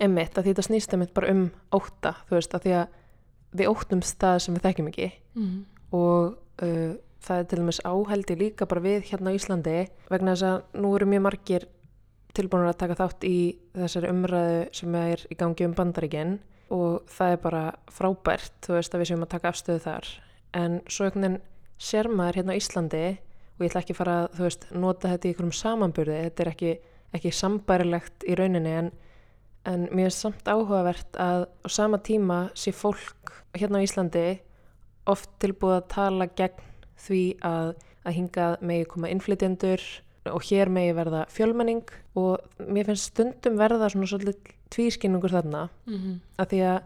[0.00, 2.88] emmitt, að því þetta snýst emmitt bara um ótta, þú veist, að því að
[3.52, 5.12] við óttum stað sem við þekkjum ekki.
[5.36, 9.74] Mm og uh, það er til dæmis áhældi líka bara við hérna á Íslandi
[10.08, 11.66] vegna þess að nú eru mjög margir
[12.36, 13.36] tilbúinur að taka þátt í
[13.76, 16.38] þessari umræðu sem er í gangi um bandaríkinn
[16.72, 20.08] og það er bara frábært, þú veist að við séum að taka afstöðu þar.
[20.56, 21.40] En svo einhvern veginn
[21.82, 25.32] sér maður hérna á Íslandi og ég ætla ekki fara að, veist, nota þetta í
[25.32, 26.74] einhverjum samanburði, þetta er ekki,
[27.18, 28.92] ekki sambærilegt í rauninni en
[29.68, 34.26] en mér er samt áhugavert að á sama tíma sé fólk hérna á Íslandi
[35.06, 36.70] oft tilbúið að tala gegn
[37.02, 37.74] því að,
[38.06, 39.84] að hingað megi koma innflytjendur
[40.30, 46.18] og hér megi verða fjölmenning og mér finnst stundum verða svona svolítið tvískinningur þarna -hmm.
[46.38, 46.82] að því að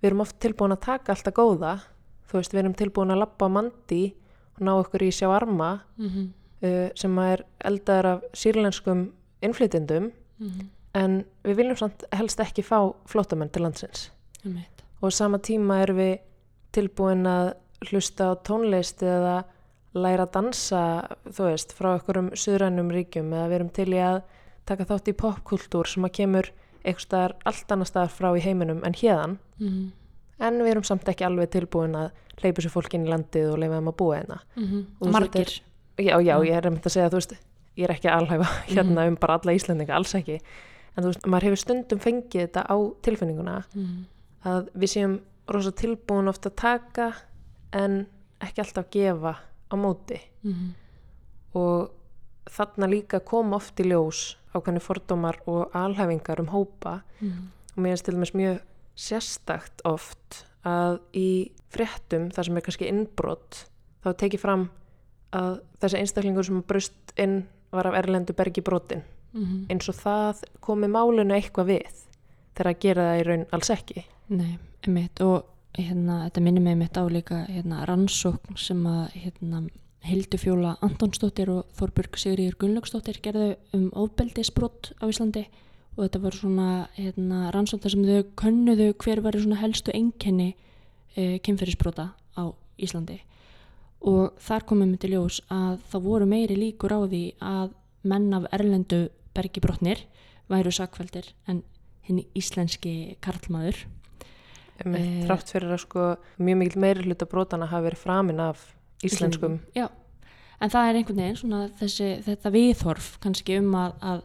[0.00, 1.80] við erum oft tilbúin að taka alltaf góða
[2.28, 4.14] þú veist, við erum tilbúin að lappa mandi
[4.56, 9.12] og ná okkur í sjá arma Mm uh, sem er eldaður af sýrlenskum
[9.42, 10.66] innflytjendum -hmm.
[10.94, 14.10] en við viljum samt helst ekki fá flótamenn til landsins
[15.00, 16.18] og sama tíma erum við
[16.72, 17.54] tilbúin að
[17.90, 19.44] hlusta á tónlist eða
[19.96, 20.80] læra að dansa
[21.26, 24.22] þú veist, frá einhverjum suðrænum ríkjum eða við erum til í að
[24.66, 26.50] taka þátt í popkultúr sem að kemur
[26.86, 29.92] eitthvað allt annar staðar frá í heiminum en hérðan Mhm.
[30.40, 32.10] en við erum samt ekki alveg tilbúin að
[32.42, 34.86] hleypa sér fólk inn í landið og leifa þeim að búa hérna Mhm.
[35.00, 35.60] Og Margir.
[35.98, 36.40] já, já, Já.
[36.44, 37.32] ég er einmitt að segja, þú veist
[37.76, 40.40] ég er ekki að alhæfa hérna um bara alla Íslandinga, alls ekki
[40.96, 44.04] en þú veist, maður hefur stundum fengið þetta á tilfinninguna Mhm.
[44.44, 47.12] að við séum rosa tilbúin ofta að taka
[47.72, 48.06] en
[48.40, 49.36] ekki alltaf gefa
[49.70, 50.74] á móti Mhm.
[51.54, 51.90] og
[52.46, 57.48] þarna líka kom oft í ljós ákveðni fordómar og alhæfingar um hópa Mhm.
[57.76, 58.60] og mér finnst til dæmis mjög
[58.96, 63.66] sérstakt oft að í fréttum þar sem er kannski innbrot
[64.02, 64.70] þá er tekið fram
[65.32, 69.02] að þessi einstaklingur sem brust inn var af erlendu bergi brotin
[69.34, 69.66] Mhm.
[69.68, 72.04] eins og það komi málinu eitthvað við
[72.54, 75.44] þegar að gera það í raun alls ekki Nei, einmitt og
[75.76, 79.62] hérna, þetta minnir mig mitt á líka hérna, rannsókn sem að hérna,
[80.06, 85.46] Hildu Fjóla Antonsdóttir og Þorbjörg Sigriður Gunnlaugsdóttir gerðu um ofbeldisbrott á Íslandi.
[85.96, 90.52] Og þetta var svona hérna, rannsókn þar sem þau könnuðu hver var svona helstu einkenni
[91.16, 92.44] e, kynferðisbrota á
[92.78, 93.18] Íslandi.
[94.06, 97.74] Og þar komum við til ljós að það voru meiri líkur á því að
[98.06, 100.04] menn af erlendu bergi brotnir
[100.52, 101.64] væru sakveldir en
[102.06, 103.82] hinn íslenski karlmaður
[104.84, 108.64] Einmitt, Eh, fyrir að sko mjög mikil meiri hluta brotana hafi verið framin af
[109.04, 109.58] íslenskum.
[109.76, 109.88] Já,
[110.60, 114.22] en það er einhvern veginn svona þessi, þetta viðhorf kannski um að, að,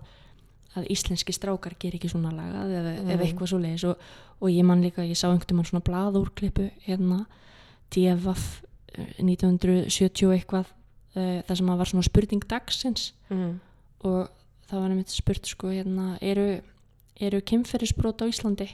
[0.76, 3.24] að íslenski strákar ger ekki svona lagað eða, Mm.
[3.26, 3.98] eitthvað svo leiðis og,
[4.42, 7.26] og ég man líka, ég sá einhvern mann svona blaðúrklippu hérna
[7.92, 8.62] DFF
[8.96, 10.66] eh, 1970 og eitthvað
[11.16, 13.14] uh, það sem að var svona spurning dagsins.
[13.30, 13.60] Mm.
[14.04, 14.30] og
[14.72, 16.62] það var nefnt spurt sko hérna eru,
[17.20, 18.70] eru kynferðisbrot á Íslandi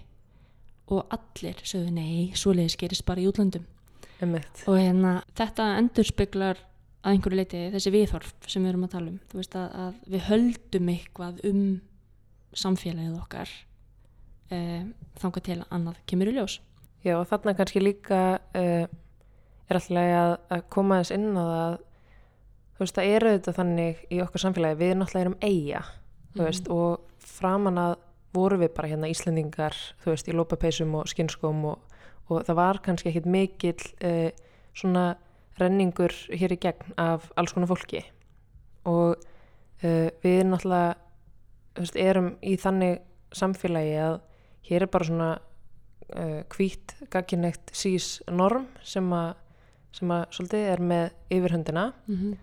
[0.87, 3.65] og allir sögðu nei, svoleiðis gerist bara í útlöndum.
[4.17, 4.63] Einmitt.
[4.65, 6.57] og hérna þetta endurspeglar
[7.05, 9.19] að einhverju leiti þessi viðhorf sem við erum að tala um.
[9.29, 11.59] Þú veist að, að við höldum eitthvað um
[12.57, 13.51] samfélagið okkar
[14.55, 14.87] uh,
[15.21, 16.57] þangað til að annað kemur í ljós.
[17.05, 18.21] Já, og þarna kannski líka
[18.57, 18.87] uh,
[19.67, 21.77] er alltaf að, að koma þess inn á það
[22.77, 25.83] þú veist, það eru þetta þannig í okkar samfélagi, við náttúrulega erum eiga
[26.37, 27.95] þú veist, og framan að
[28.37, 31.97] voru við bara hérna Íslendingar þú veist, í lópapeisum og skinskóm og,
[32.29, 34.29] og það var kannski ekkit mikill uh,
[34.77, 35.07] svona
[35.57, 38.03] renningur hér í gegn af alls konar fólki
[38.87, 40.95] og uh, við náttúrulega
[41.77, 43.01] veist, erum í þannig
[43.35, 44.19] samfélagi að
[44.69, 49.35] hér er bara svona uh, hvít gagginægt sís norm sem að
[49.97, 52.33] sem að svolítið er með yfirhöndina mm -hmm.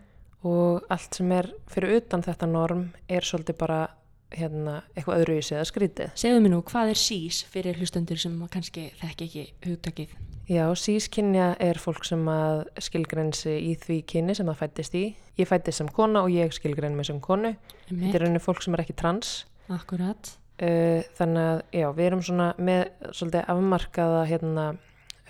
[0.49, 3.89] og allt sem er fyrir utan þetta norm er svolítið bara
[4.39, 6.13] hérna, eitthvað öðru í sig eða skrítið.
[6.21, 10.67] segðu mér nú, hvað er sís fyrir hlustendur sem að kannski þekki ekki hugtakið Já,
[10.77, 15.05] sískynja er fólk sem að skilgrensi í því kynni sem það fættist í.
[15.41, 17.55] Ég fættist sem kona og ég skilgrenni mig sem konu.
[17.89, 19.47] Þetta er rauninni fólk sem er ekki trans.
[19.73, 24.67] akkurat Uh, þannig að, já, við erum svona með svolítið afmarkaða hérna,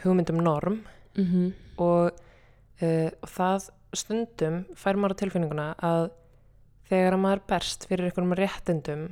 [0.03, 0.75] hugmyndum norm
[1.17, 1.47] mm -hmm.
[1.81, 2.19] og,
[2.83, 6.11] uh, og það stundum fær maður á tilfinninguna að
[6.89, 9.05] þegar að maður berst fyrir einhverjum réttindum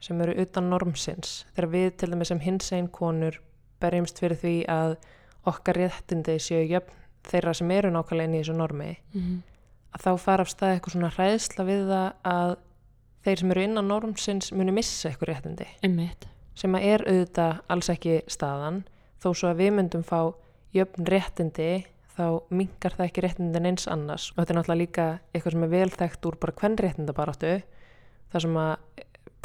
[0.00, 3.40] sem eru utan normsins, þegar við til dæmis sem hins einn konur
[3.82, 4.96] berjumst fyrir því að
[5.46, 6.94] okkar réttindi séu jöfn
[7.28, 9.42] þeirra sem eru nákvæmlega inn í þessu normi, Mm -hmm.
[9.94, 12.56] að þá fara af stað eitthvað svona hræðsla við það að
[13.24, 16.26] þeir sem eru innan normsins muni missa eitthvað réttindi Einmitt.
[16.54, 18.84] sem að er auðvitað alls ekki staðan
[19.22, 20.32] þó svo að við myndum fá
[20.74, 21.84] jöfn réttindi
[22.18, 24.30] þá mingar það ekki réttindin eins annars.
[24.34, 27.52] Og þetta er náttúrulega líka eitthvað sem er vel þekkt úr bara hvern réttindabaráttu
[28.32, 29.04] þar sem að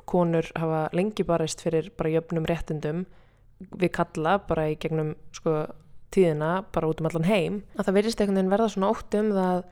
[0.09, 3.05] konur hafa lengi barist fyrir bara jöfnum réttindum
[3.79, 5.61] við kalla bara í gegnum sko
[6.13, 7.61] tíðina bara út um allan heim.
[7.77, 9.63] Að það verðist einhvern veginn verða svona ótti um það að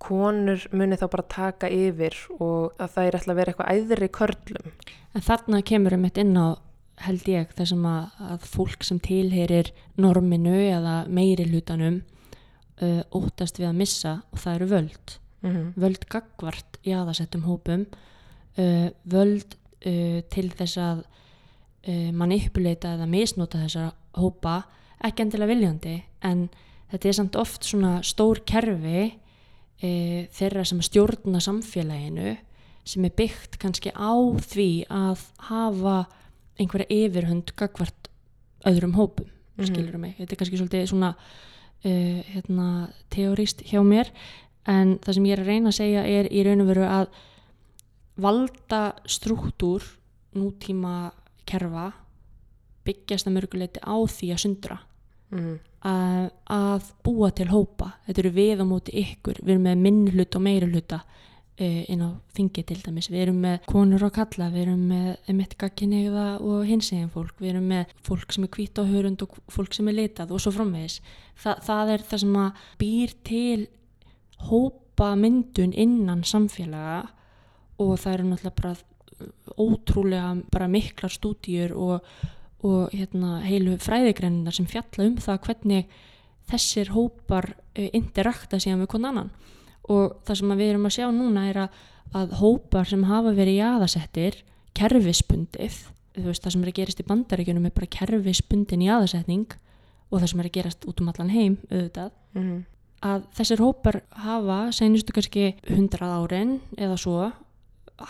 [0.00, 4.08] konur muni þá bara taka yfir og að það er ætla að vera eitthvað æðri
[4.16, 4.74] körlum.
[5.12, 6.48] En þarna kemur um inn á
[7.00, 9.70] held ég þessum að, að fólk sem tilheyrir
[10.00, 12.00] norminu eða meiri hlutanum
[12.82, 15.18] uh, óttast við að missa og það eru völd.
[15.42, 15.72] mm -hmm.
[15.76, 17.86] Völd gagvart í aðasettum hópum,
[18.58, 21.04] uh, völd uh, til þess að
[21.88, 24.62] uh, manipuleita eða misnota þessa hópa,
[25.04, 26.48] ekki endilega viljandi en
[26.90, 29.12] þetta er samt oft svona stór kerfi
[29.82, 32.36] uh, þeirra sem stjórna samfélaginu
[32.84, 36.06] sem er byggt kannski á því að hafa
[36.58, 38.08] einhverja yfirhund gagvart
[38.66, 39.66] öðrum hópum, Mhm.
[39.66, 41.14] skilur mig þetta er kannski svolítið svona
[41.84, 42.68] uh, hérna,
[43.12, 44.12] teorist hjá mér.
[44.68, 47.08] En það sem ég er að reyna að segja er í raun og veru að
[48.20, 49.86] valda struktúr
[50.36, 51.10] nútíma
[51.48, 51.90] kerfa
[52.86, 54.78] byggjast að mörguleiti á því að sundra.
[55.32, 57.94] Mm að, að búa til hópa.
[58.06, 59.40] Þetta eru við á móti ykkur.
[59.42, 61.00] Við erum með minni hluta og uh,
[61.60, 63.10] inn á þingi til dæmis.
[63.12, 67.54] Við erum með konur og kalla, við erum með emitt gagginegða og hinsegin fólk við
[67.54, 70.54] erum með fólk sem er hvít á hörund og fólk sem er litað og svo
[70.56, 71.00] framvegis.
[71.40, 73.66] Þa, það er það sem að býr til
[74.50, 77.02] hópa myndun innan samfélaga
[77.80, 78.76] og það eru náttúrulega bara
[79.60, 82.06] ótrúlega bara miklar stúdíur og,
[82.64, 85.98] og hérna, heilu fræðigreiningar sem fjalla um það hvernig
[86.50, 89.32] þessir hópar uh, interakta síðan við konan annan
[89.88, 91.80] og það sem við erum að sjá núna er að,
[92.12, 94.42] að hópar sem hafa verið jaðasettir
[94.76, 95.80] kerfispundið
[96.20, 99.46] veist það sem er að gerast í bandaríkjunum er bara kerfispundin jaðasetning
[100.10, 102.60] og það sem er að gerast út um allan heim auðvitað -hmm.
[103.06, 107.32] að þessir hópar hafa senustu kannski 100 árin eða svo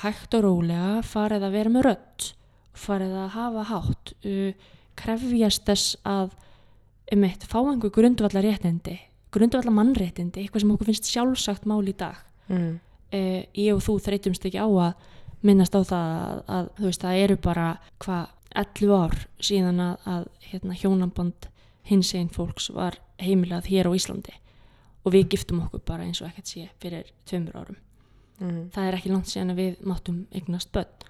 [0.02, 2.32] hægt og rólega farið að vera með rödd
[2.72, 4.52] farið að hafa hátt uh,
[4.96, 6.34] krefjast þess að
[7.12, 8.98] um eitt fá einhver grundvallar réttindi
[9.34, 12.18] grundvallar mannréttindi, eitthvað sem okkur finnst sjálfsagt mál í dag.
[12.50, 12.80] Mm.
[13.14, 15.08] uh, ég og þú þreytumst ekki á að
[15.46, 17.66] minnast á það að, að þú veist, það eru bara
[18.02, 18.24] hvað
[18.60, 21.48] 11 ár síðan að, að hérna, hjónamband
[21.86, 24.34] hins einn fólks var heimilað hér á Íslandi.
[25.06, 27.78] Og við giftum okkur bara eins og ekkert sé fyrir tveimur árum.
[28.40, 28.70] Mm.
[28.72, 31.08] það er ekki langt síðan að við máttum eignast börn.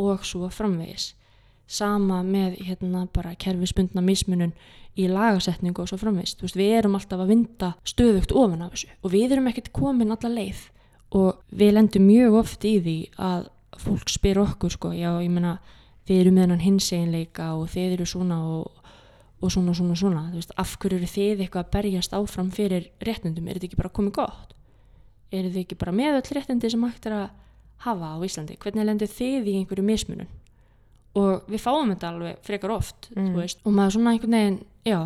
[0.00, 1.10] Og svo framvegis
[1.70, 4.52] sama með hérna bara kerfisbundna mismunun
[4.98, 9.12] í lagasetningu og svo veist, við erum alltaf að vinda stöðugt ofan af þessu og
[9.14, 10.64] við erum ekkert komin alla leið
[11.14, 13.48] og við lendum mjög oft í því að
[13.80, 15.58] fólk spyr okkur sko, já ég meina
[16.08, 18.88] þið eru með hennan hinseginleika og þið eru svona og,
[19.40, 20.24] og svona svona svona.
[20.34, 23.94] Veist, af hverju eru þið eitthvað að berjast áfram fyrir réttindum, er þetta ekki bara
[23.94, 24.56] komið gott?
[25.30, 27.26] Eru þið ekki bara með öll réttindi sem hægt er að
[27.86, 28.58] hafa á Íslandi?
[28.60, 30.30] Hvernig lendir þið í einhverju mismunum
[31.18, 33.34] og við fáum þetta alveg frekar oft Mm.
[33.64, 35.00] og maður svona einhvern veginn já,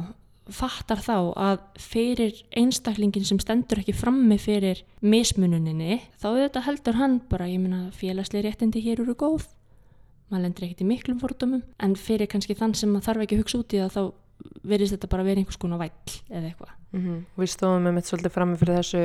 [0.53, 7.21] fattar þá að fyrir einstaklingin sem stendur ekki frammi fyrir mismununinni þá auðvitað heldur hann
[7.31, 9.47] bara, ég meina félagslega réttindi hér eru góð.
[10.31, 13.43] Maður lendur ekkert í miklum fordómum en fyrir kannski þann sem maður þarf ekki að
[13.45, 14.03] hugsa út í það þá
[14.65, 16.75] verðist þetta bara vera einhvers konar væll eða eitthvað.
[16.93, 19.03] Mm Við stóðum með mitt svolítið frammi fyrir þessu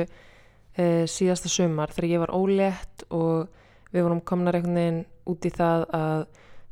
[0.76, 3.48] e, síðasta sumar þegar ég var ólétt og
[3.92, 6.26] við vorum komnar einhvern veginn út í það að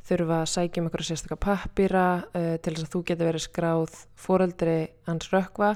[0.09, 3.97] þurfa að sækja um einhverja sérstaka pappýra e, til þess að þú geti verið skráð
[4.19, 5.71] foreldri hans rökva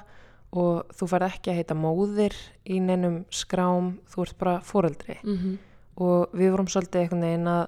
[0.54, 2.36] og þú fær ekki að heita móðir
[2.70, 5.58] í neinum skrám, þú ert bara foreldri mm -hmm.
[5.96, 7.68] og við vorum svolítið einhvern veginn að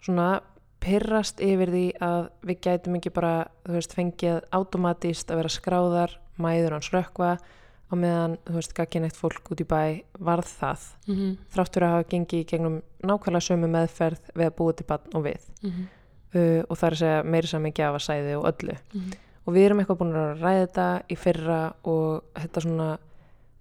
[0.00, 0.40] svona
[0.82, 6.18] pyrrast yfir því að við gætum ekki bara, þú veist, fengið automatíst að vera skráðar
[6.38, 7.38] mæður hans rökva
[7.92, 12.08] á meðan, þú veist, gagginætt fólk út í bæ varð það Mm þráttur að hafa
[12.08, 15.84] gengið í gegnum nákvæmlega sömu meðferð við að búa til bann og við -hmm.
[16.34, 19.12] uh, og það er að segja meiri saman gjafasæði og öllu Mhm.
[19.46, 22.98] og við erum eitthvað búin að ræða þetta í fyrra og þetta svona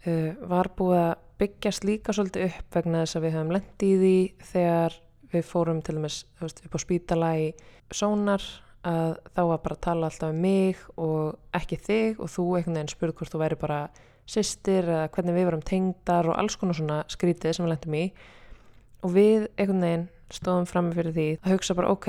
[0.08, 3.92] uh, var búið að byggjast líka svolítið upp vegna þess að við höfum lent í
[3.98, 4.94] því þegar
[5.34, 7.54] við fórum til dæmis þú veist, upp á spítala í
[7.92, 8.42] sónar
[8.84, 12.74] að þá var bara að tala alltaf um mig og ekki þig og þú einhvern
[12.76, 13.90] veginn spurði hvort þú væri bara
[14.32, 18.04] systir eða hvernig við varum tengdar og alls konar svona skrítið sem við lentum í.
[19.02, 22.08] Og við einhvern veginn stóðum fram fyrir því að hugsa bara ok,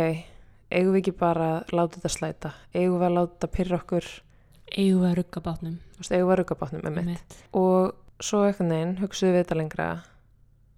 [0.73, 4.13] eigum við ekki bara að láta þetta slæta, eigum við að láta þetta pyrra okkur,
[4.77, 5.75] eigum við að rugga bátnum.
[6.03, 7.37] Eigum við að rugga bátnum með mitt Einmitt.
[7.59, 9.91] og svo einhvern veginn hugsuðum við þetta lengra.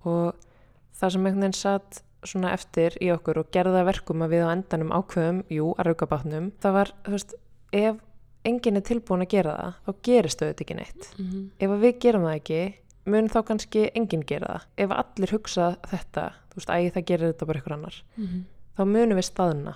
[0.05, 0.49] Og
[0.95, 4.55] það sem einhvern veginn satt svona eftir í okkur og gerða verkum að við á
[4.55, 7.35] endanum ákveðum, jú, að rauka bátnum það var, þú veist,
[7.75, 8.01] ef
[8.45, 11.11] enginn er tilbúin að gera það, þá gerist þau þetta ekki neitt.
[11.19, 11.51] Mhm.
[11.61, 12.75] Ef að við gerum það ekki
[13.07, 14.63] mun þá kannski enginn gera það.
[14.79, 18.45] Ef allir hugsa þetta, þú veist, æ, það gerir þetta bara ykkur annar, Mhm.
[18.79, 19.75] þá munum við staðna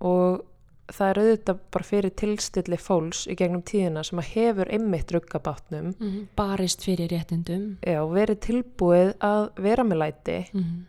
[0.00, 0.44] og
[0.92, 5.94] það er auðvitað bara fyrir tilstilli fólks í gegnum tíðina sem að hefur einmitt ruggabátnum
[5.98, 6.28] Mhm.
[6.36, 10.84] barist fyrir réttindum já, verið tilbúið að vera með læti Mhm.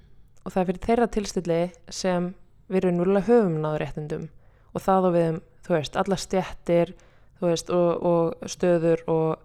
[0.46, 2.36] og það er fyrir þeirra tilstilli sem
[2.70, 4.30] við erum núlega höfum náður réttindum
[4.76, 6.94] og það á við um, þú veist, alla stjættir
[7.40, 9.40] þú veist, og, og stöður og,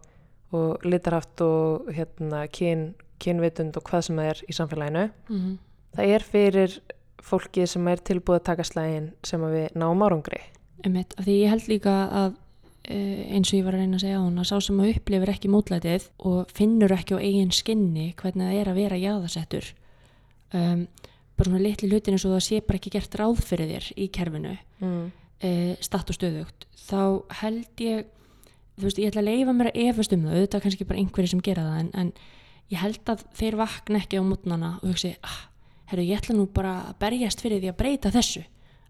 [0.53, 5.59] og litarhaft og hérna, kyn, kynvitund og hvað sem það er í samfélaginu Mhm.
[5.97, 6.79] það er fyrir
[7.21, 10.41] fólki sem er tilbúið að taka slægin sem að við náum árangri
[10.85, 14.05] Einmitt, af því ég held líka að uh, eins og ég var að reyna að
[14.07, 18.07] segja á hana sá sem að upplifir ekki mótlætið og finnur ekki á eigin skinni
[18.17, 19.69] hvernig það er að vera jáðasettur
[20.55, 20.87] um,
[21.37, 24.09] bara svona litli hlutin eins og það sé bara ekki gert ráð fyrir þér í
[24.17, 25.05] kerfinu mm.
[25.45, 27.01] Uh, statt og stöðugt þá
[27.43, 28.07] held ég
[28.81, 31.29] þú veist, ég ætla að leifa mér að efast um það auðvitað kannski bara einhverju
[31.35, 32.13] sem gera það en, en
[32.71, 35.41] ég held að þeir vakna ekki á mótnana og hugsi, ah,
[35.91, 38.45] herru, ég ætla nú bara að berjast fyrir því að breyta þessu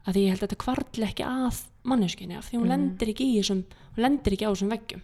[0.07, 1.59] að því ég held að þetta kvartli ekki að
[1.91, 2.71] manneskinni af því hún Mhm.
[2.75, 3.65] lendir ekki í þessum
[3.97, 5.03] hún lendir ekki á þessum veggjum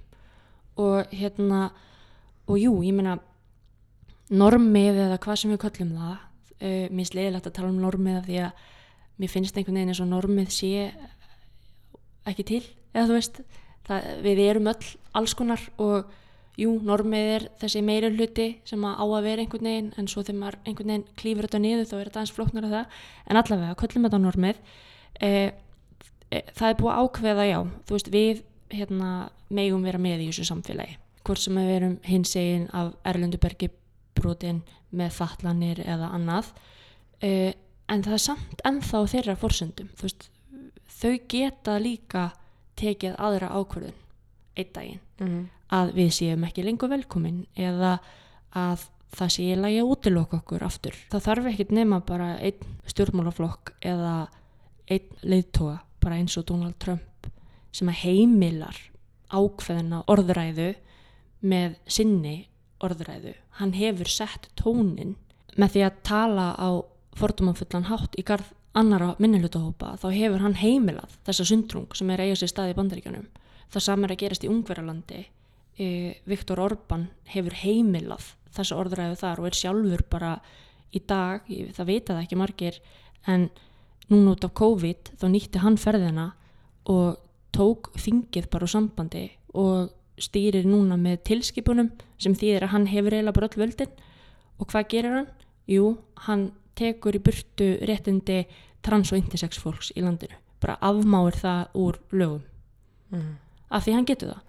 [0.77, 1.61] og hérna
[2.47, 3.19] og jú, ég meina
[4.31, 8.19] normið eða hvað sem við köllum það uh, mér er sleiðilegt að tala um normið
[8.21, 8.65] af því að
[9.23, 10.73] mér finnst einhvern veginn eins og normið sé
[12.27, 12.63] ekki til
[12.93, 13.43] eða þú veist,
[13.87, 16.09] það, við erum öll alls konar og
[16.61, 20.25] jú, normið er þessi meiri hluti sem að á að vera einhvern veginn en svo
[20.25, 23.01] þegar maður einhvern veginn klýfur þetta niður þá er þetta aðeins flóknar af það.
[23.27, 24.63] En allavega, köllum þetta normið.
[25.21, 25.31] E,
[26.31, 27.59] e, það er búið að ákveða já,
[27.89, 29.11] þú veist, við hérna,
[29.53, 30.97] megum vera með í þessu samfélagi.
[31.27, 33.71] Hvort sem að við erum hinsegin af Erlendubergi
[34.17, 34.63] brotin
[34.97, 36.51] með fatlanir eða annað.
[37.21, 37.53] E,
[37.93, 40.29] en það er samt ennþá þeirra forsöndum þú veist,
[40.97, 42.31] þau geta líka
[42.77, 43.97] tekið aðra ákvörðun
[44.57, 45.47] einn daginn Mm.
[45.73, 47.95] að við séum ekki lengur velkomin eða
[48.53, 48.83] að
[49.17, 50.93] það sé í lagi að útiloka okkur aftur.
[51.09, 54.29] Það þarf ekkit nema bara einn stjórnmálaflokk eða
[54.93, 57.31] einn leiðtoga bara eins og Donald Trump
[57.73, 58.77] sem að heimilar
[59.33, 60.69] ákveðina orðræðu
[61.43, 62.37] með sinni
[62.85, 63.33] orðræðu.
[63.57, 65.17] Hann hefur sett tónin
[65.57, 66.69] með því að tala á
[67.17, 72.37] fordumafullan hátt í garð annara minnilutahópa þá hefur hann heimilað þessa sundrung sem er eiga
[72.39, 73.27] sér stað í bandaríkjanum.
[73.73, 75.23] Það saman er að gerast í Ungverjalandi.
[75.77, 75.87] E,
[76.29, 80.33] Viktor Orban hefur heimilað þessa orðræðu þar og er sjálfur bara
[80.95, 82.79] í dag, það vita það ekki margir,
[83.27, 83.49] en
[84.11, 86.31] núna út af COVID þá nýtti hann ferðina
[86.93, 87.19] og
[87.57, 89.25] tók þingið bara úr sambandi
[89.57, 89.91] og
[90.23, 91.91] stýrir núna með tilskipunum
[92.23, 93.97] sem þýðir að hann hefur eiginlega bara öll völdin
[94.61, 95.29] og hvað gerir hann?
[95.69, 95.97] Jú,
[96.29, 98.45] hann tekur í burtu réttindi
[98.87, 100.39] trans og intersex fólks í landinu.
[100.63, 102.45] Bara afmáir það úr lögum.
[103.11, 103.37] Mm.
[103.71, 104.43] af því hann getur það.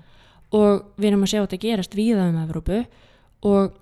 [0.58, 2.78] Og við erum að sjá þetta gerast víða um Evrópu
[3.48, 3.78] og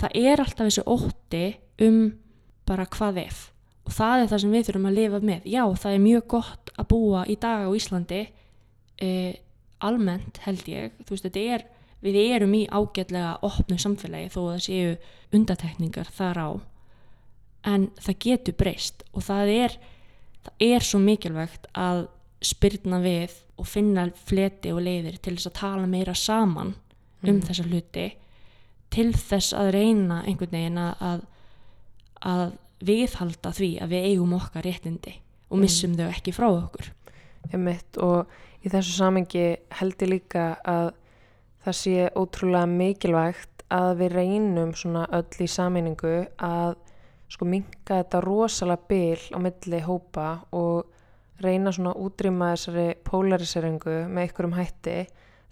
[0.00, 1.44] það er alltaf þessi ótti
[1.86, 1.98] um
[2.66, 3.40] bara hvað ef.
[3.86, 5.48] Og það er það sem við þurfum að lifa með.
[5.52, 8.22] Já, það er mjög gott að búa í dag á Íslandi
[8.98, 9.10] e,
[9.86, 10.96] almennt held ég.
[11.04, 11.66] Þú veist, þetta er,
[12.02, 14.96] við erum í ágætlega opnu samfélagi þó að það séu
[15.36, 16.50] undatekningar þar á.
[17.66, 19.78] En það getur breyst og það er
[20.46, 22.06] það er svo mikilvægt að
[22.46, 26.74] spyrna við og finna fleti og leiðir til þess að tala meira saman
[27.22, 27.42] um Mhm.
[27.48, 28.06] þessa hluti
[28.90, 31.22] til þess að reyna einhvern veginn að,
[32.22, 32.52] að,
[32.86, 35.14] viðhalda því að við eigum okkar réttindi
[35.50, 35.60] og Mhm.
[35.60, 36.92] missum þau ekki frá okkur
[37.52, 38.26] Einmitt, og
[38.64, 40.92] í þessu samengi held ég líka að
[41.64, 46.76] það sé ótrúlega mikilvægt að við reynum svona öll í sameiningu að
[47.32, 50.92] sko minka þetta rosalega bil á milli hópa og
[51.42, 55.00] reyna svona að útrýma þessari polariseringu með ykkurum hætti.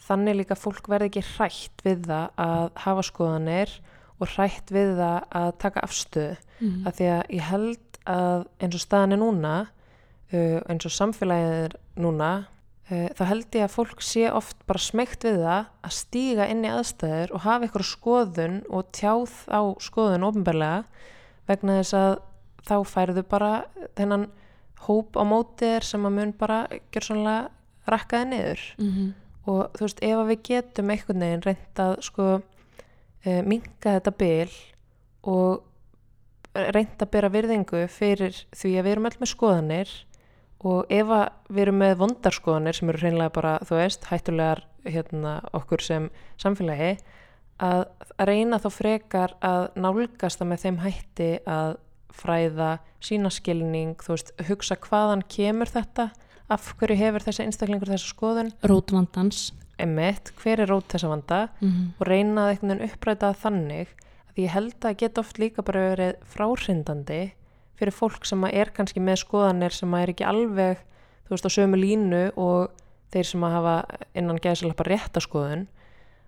[0.04, 3.74] Þannig líka fólk verði ekki hrætt við það að hafa skoðanir
[4.20, 6.36] og hrætt við það að taka afstöðu.
[6.64, 6.86] Mm.
[6.86, 11.54] að því að ég held að eins og staðan er núna uh, eins og samfélagið
[11.64, 12.30] er núna
[12.90, 16.64] uh, þá held ég að fólk sé oft bara smegt við það að stíga inn
[16.64, 21.10] í aðstæður og hafa ykkur skoðun og tjáð á skoðun ofinbarlega
[21.50, 22.14] vegna þess að
[22.64, 23.52] þá færðu bara
[23.98, 24.30] þennan
[24.86, 28.64] hóp á móti þér sem að mun bara gjör sannlega rakkaði niður.
[28.80, 29.12] Mm
[29.50, 32.28] og þú veist ef að við getum einhvern veginn reynt að sko
[33.24, 34.56] e, minka þetta bil
[35.28, 39.94] og reynt að bera virðingu fyrir því að við erum öll með skoðanir
[40.64, 45.34] og ef að við erum með vondarskoðanir sem eru hreinlega bara, þú veist, hættulegar hérna,
[45.56, 46.08] okkur sem
[46.40, 46.94] samfélagi
[47.62, 47.86] að,
[48.18, 51.76] reyna þá frekar að nálgast það með þeim hætti að
[52.14, 52.70] fræða
[53.02, 56.12] sínaskilning, þú veist, hugsa hvaðan kemur þetta,
[56.52, 58.52] af hverju hefur þessi einstaklingur þessa skoðun?
[58.62, 59.48] Rótvandans
[59.82, 61.40] emitt, hver er rót þessa vanda?
[61.60, 63.94] Mm og reyna að einhvern veginn uppræta það þannig
[64.30, 67.20] að ég held að geta oft líka bara verið fráhrindandi
[67.78, 70.82] fyrir fólk sem er kannski með skoðanir sem er ekki alveg
[71.26, 72.70] þú veist á sömu línu og
[73.14, 73.76] þeir sem að hafa
[74.14, 75.66] innan gæðsalappa réttaskoðun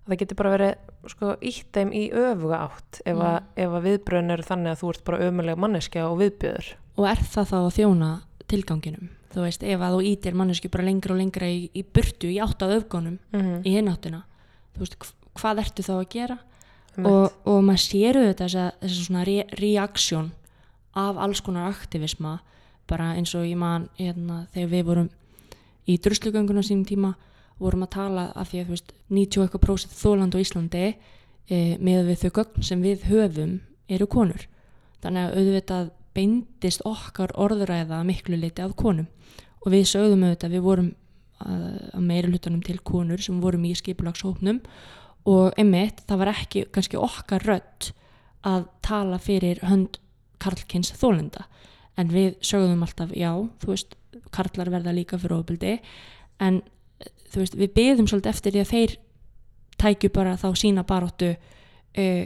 [0.06, 3.86] að það getur bara verið sko ítt þeim í öfuga átt ef að, ef að
[3.90, 7.56] viðbröðin eru þannig að þú ert bara ömuleg manneskja og viðbjöður og er það þá
[7.58, 8.10] að þjóna
[8.46, 9.12] tilganginum?
[9.36, 12.38] Þú veist, ef að þú ítir manneski bara lengra og lengra í, í burtu, í
[12.40, 14.22] átt af öfgunum mm í hináttina
[14.76, 16.38] þú veist, hv- hvað ertu þá að gera?
[16.96, 17.06] -hmm.
[17.06, 20.30] og, og maður séru þetta þessa, þessa svona re reaksjón
[20.96, 22.38] af alls konar aktivisma
[22.88, 25.10] bara eins og ég man hérna, þegar við vorum
[25.86, 27.14] í druslugöngunum sínum tíma
[27.62, 31.58] vorum að tala af því að veist 90 og eitthvað prósent þóland á Íslandi e,
[31.80, 33.56] með við þau gögn sem við höfum
[33.88, 34.46] eru konur.
[35.04, 39.08] Þannig að auðvitað beindist okkar orðræða að miklu leiti af konum.
[39.64, 40.90] Og við sögðum auðvitað við vorum
[41.44, 44.62] að, að meiri hlutunum til konur sem vorum í skipulagshópnum.
[45.26, 47.90] Og einmitt það var ekki kannski okkar rödd
[48.46, 49.98] að tala fyrir hönd
[50.42, 51.46] karlkins þólenda
[51.96, 53.32] en við sögðum alltaf já,
[53.62, 53.96] þú veist,
[54.34, 55.76] karlar verða líka fyrir ofbildi
[56.44, 56.72] en eh,
[57.36, 58.96] veist, við beðum svolítið eftir því að þeir
[59.82, 62.24] tækju bara þá sína baróttu uh,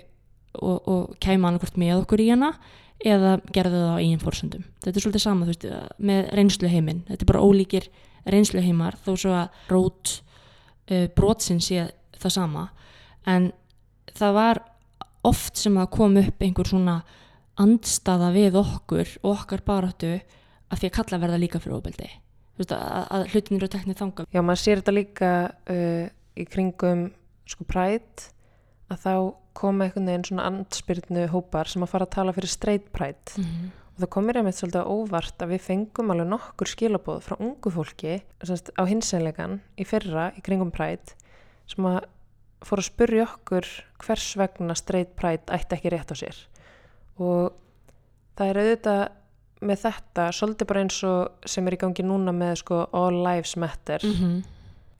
[0.60, 2.54] og, og kæma annarkvort með okkur í hana
[3.00, 5.66] eða gerðu það á eigin fórsöndum þetta er svolítið sama, veist,
[5.98, 7.04] með reynsluheiminn.
[7.08, 7.88] Þetta er bara ólíkir
[8.30, 10.12] reynsluheimar þó svo að rót
[10.90, 11.88] uh, brotsinn sé
[12.20, 12.66] það sama.
[13.28, 13.50] En
[14.16, 14.62] það var
[15.26, 17.00] oft sem að kom upp einhver svona
[17.60, 20.14] andstaða við okkur og okkar baráttu
[20.70, 22.08] að því að kalla verða líka fyrir ofbeldi.
[22.08, 22.29] Þú
[22.62, 24.30] veist, að, að hlutin eru teknið þangað.
[24.30, 25.32] Já, maður sér þetta líka
[25.74, 26.06] uh,
[26.38, 27.08] í kringum
[27.50, 28.30] sko præt
[28.90, 29.14] að þá
[29.60, 33.70] koma einhvern veginn svona andspyrnu hópar sem að fara að tala fyrir straight præt mm.
[33.94, 38.20] og það komir einmitt svolítið óvart að við fengum alveg nokkur skilabóð frá ungu fólki
[38.46, 41.14] semst, á hinseinleikan í fyrra í kringum præt
[41.70, 42.04] sem að
[42.66, 43.68] fór að spurja okkur
[44.04, 46.36] hvers vegna straight præt ætti ekki rétt á sér.
[47.20, 47.54] Og
[48.36, 49.02] það er auðvitað
[49.60, 53.56] með þetta svolítið bara eins og sem er í gangi núna með sko all lives
[53.60, 54.40] matter Mm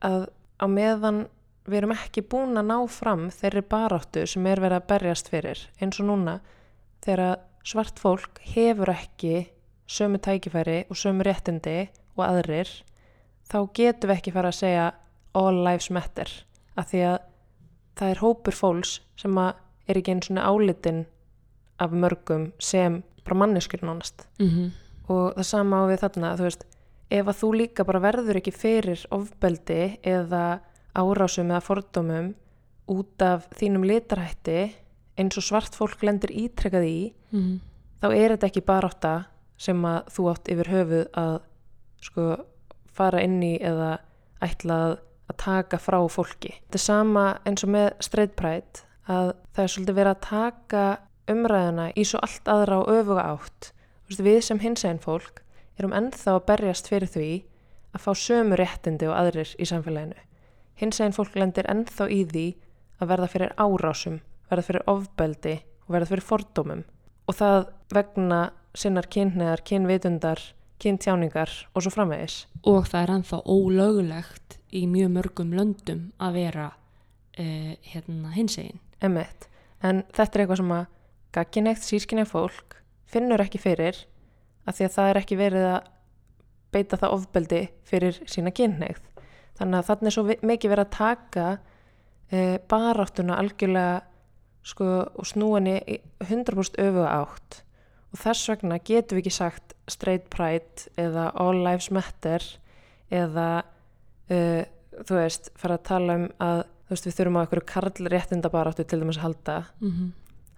[0.05, 0.27] að
[0.61, 1.23] á meðan
[1.69, 5.63] við erum ekki búin að ná fram þeirri baráttu sem er verið að berjast fyrir
[5.81, 6.39] eins og núna
[7.05, 7.35] þegar að
[7.71, 9.35] svart fólk hefur ekki
[9.91, 11.77] sömu tækifæri og sömu réttindi
[12.17, 12.71] og aðrir
[13.51, 14.87] þá getum við ekki fara að segja
[15.37, 16.31] all lives matter
[16.79, 17.17] af því að
[17.99, 19.53] það er hópur fólks sem að
[19.87, 21.05] er ekki eins og álitin
[21.81, 24.69] af mörgum sem bara manneskur nánast -hmm.
[25.07, 26.65] og það sama á við þarna þú veist,
[27.09, 30.59] ef að þú líka bara verður ekki fyrir ofbeldi eða
[30.95, 32.33] árásum eða fordómum
[32.87, 34.75] út af þínum litarhætti
[35.17, 37.59] eins og svart fólk lendir ítrekkað í Mm -hmm.
[38.01, 39.23] þá er þetta ekki bara átta
[39.57, 41.41] sem að þú átt yfir höfuð að
[42.01, 42.45] sko
[42.91, 43.99] fara inn í eða
[44.41, 44.99] ætla að,
[45.37, 46.49] taka frá fólki.
[46.67, 50.99] Þetta er sama eins og með straight pride að það er svolítið verið að taka
[51.29, 53.71] umræðuna í svo allt aðra og öfuga átt.
[54.11, 55.41] Við sem hinsegin fólk
[55.79, 57.29] erum ennþá að berjast fyrir því
[57.95, 60.17] að fá sömu réttindi og aðrir í samfélaginu.
[60.81, 62.45] Hinsegin fólk lendir ennþá í því
[63.01, 64.19] að verða fyrir árásum,
[64.49, 65.55] verða fyrir ofbeldi
[65.87, 66.83] og verða fyrir fordómum
[67.29, 68.41] og það vegna
[68.77, 70.41] sinnar kynneðar, kynvitundar,
[70.81, 72.45] kyntjáningar og svo framvegis.
[72.63, 79.47] og það er ennþá ólögulegt í mjög mörgum löndum að vera uh, hérna hinsegin Emmett.
[79.81, 80.89] En þetta er eitthvað sem að
[81.35, 82.77] gagginægt sískinja fólk
[83.11, 83.97] finnur ekki fyrir
[84.67, 85.89] að því að það er ekki verið að
[86.71, 89.01] beita það ofbeldi fyrir sína kynneigð.
[89.59, 91.47] Þannig að þannig er svo mikið verið að taka
[92.31, 93.97] e, baráttuna algjörlega
[94.63, 95.79] sko, og snúani
[96.23, 97.61] 100% öfuga átt
[98.11, 102.43] og þess vegna getum við ekki sagt straight pride eða all lives matter
[103.11, 103.63] eða
[104.31, 104.61] uh,
[105.07, 109.01] þú veist, fara að tala um að þú veist, við þurfum á einhverju karlréttindabaráttu til
[109.01, 110.09] dæmis að halda mm -hmm.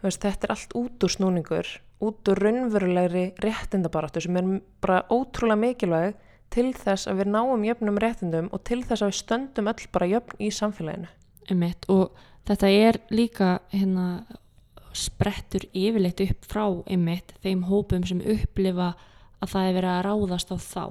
[0.04, 1.72] Veist, þetta er allt út úr snúningur
[2.04, 4.52] út úr raunverulegri réttindabaráttu sem er
[4.84, 6.20] bara ótrúlega mikilvæg
[6.54, 10.10] til þess að við náum jöfnum réttindum og til þess að við stöndum öll bara
[10.12, 11.12] jöfn í samfélaginu
[11.52, 12.14] Einmitt, og
[12.48, 14.24] þetta er líka hérna,
[14.96, 18.94] sprettur yfirleitt upp frá einmitt, þeim hópum sem upplifa
[19.44, 20.86] að það er verið að ráðast á þá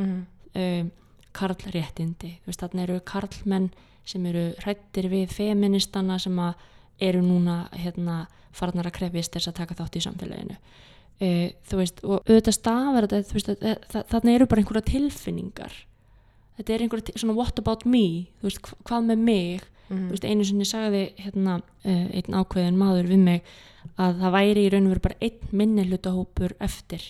[0.00, 0.22] mm.
[0.62, 0.88] um,
[1.36, 3.68] karlréttindi þarna eru karlmenn
[4.06, 6.54] sem eru hrættir við feministana sem að
[7.00, 8.26] eru núna hérna,
[8.56, 13.06] farnar að krefist þess að taka þátt í samfélaginu uh, þú veist, og auðvitað stafar
[13.10, 15.74] þetta, þarna eru bara einhverja tilfinningar
[16.56, 18.04] þetta er einhverja, svona what about me
[18.40, 20.08] þú veist, hva- hvað með mig Mm.
[20.10, 23.44] Veist, einu sinni sagði hérna, uh, einn ákveðin maður við mig
[24.02, 27.04] að það væri í raun og veru bara einn minni hlutahópur eftir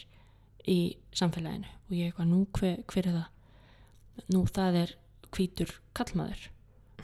[0.68, 0.74] í
[1.16, 4.26] samfélaginu og ég eitthvað, nú hver, hver er það?
[4.34, 4.92] Nú það er
[5.32, 6.42] hvítur kallmaður.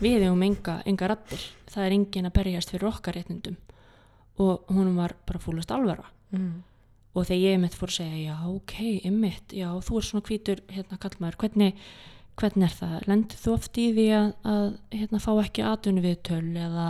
[0.00, 1.44] Við hefum enga, enga rattir.
[1.72, 3.56] Það er engin að berjast fyrir okkar réttindum.
[4.40, 6.08] Og hún var bara fúlast alvara.
[6.32, 6.62] Mm.
[7.12, 10.62] og þegar ég mitt fór að segja já ok, einmitt, já þú er svona hvítur
[10.72, 11.82] hérna kallmaður, hvernig,
[12.40, 12.94] hvernig er það?
[13.10, 14.64] Lendur þú oft í því að, að
[14.96, 16.86] hérna fá ekki atvinnu við töl eða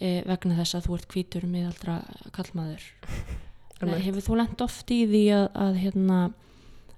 [0.00, 1.98] e, vegna þess að þú ert hvítur miðaldra
[2.38, 2.88] kallmaður
[4.06, 6.22] hefur þú lent oft í því að, að hérna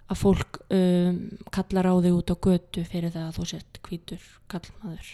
[0.07, 1.17] að fólk um,
[1.51, 5.09] kallar á þig út á götu fyrir það að þú sért hvítur kallmaður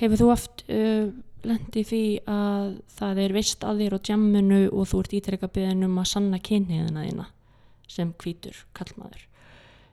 [0.00, 1.08] hefur þú oft uh,
[1.48, 5.48] lent í því að það er veist að þér á djamminu og þú ert ítrekka
[5.54, 7.26] beðin um að sanna kynniðina þína
[7.90, 9.24] sem hvítur kallmaður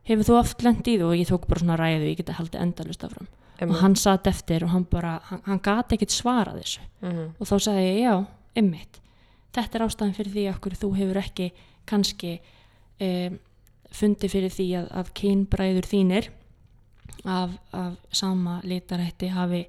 [0.07, 3.27] hefur þú oft því og ég tók bara svona ræðu ég geti haldið endalust afram
[3.31, 3.79] og Einmitt.
[3.81, 7.31] hann satt eftir og hann bara hann, hann gati ekkit svarað þessu Mhm.
[7.39, 8.13] og þá sagði ég já,
[8.57, 8.99] ymmit
[9.53, 11.47] þetta er ástæðan fyrir því að þú hefur ekki
[11.89, 12.31] kannski
[13.01, 13.39] um,
[13.95, 16.29] fundið fyrir því að, að kynbræður þínir
[17.25, 19.63] af, af sama litarætti hafi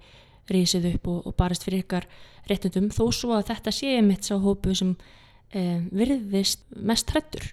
[0.51, 2.07] rísið upp og, og barist fyrir ykkar
[2.49, 7.53] réttundum þó svo að þetta sé ymmit sá hópu sem um, virðist mest hrættur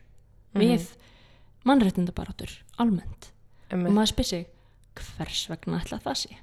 [0.56, 0.62] Mhm.
[0.64, 0.86] við
[1.68, 3.32] mannréttindabarátur almennt
[3.68, 3.92] og Einmitt.
[3.92, 4.46] maður spyr sig
[4.96, 6.38] hvers vegna ætla það sé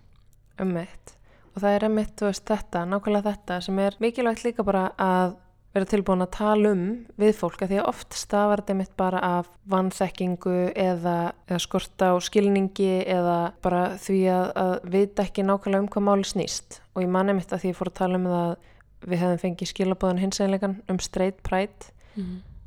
[0.60, 1.14] Ömmit.
[1.56, 5.36] Og það er veist, þetta, nákvæmlega þetta sem er mikilvægt líka bara að
[5.72, 6.82] vera tilbúin að tala um
[7.20, 11.16] við fólk að því að oft stafar þetta mitt bara af vannþekkingu eða,
[11.48, 16.28] eða skorta á skilningi eða bara því að, að vita ekki nákvæmlega um hvað máli
[16.28, 16.82] snýst.
[16.92, 18.54] Og ég manni mitt að því ég fór að tala um það að
[19.02, 21.90] við hefðum fengið skilabóðan hinsæðinleikan um straight pride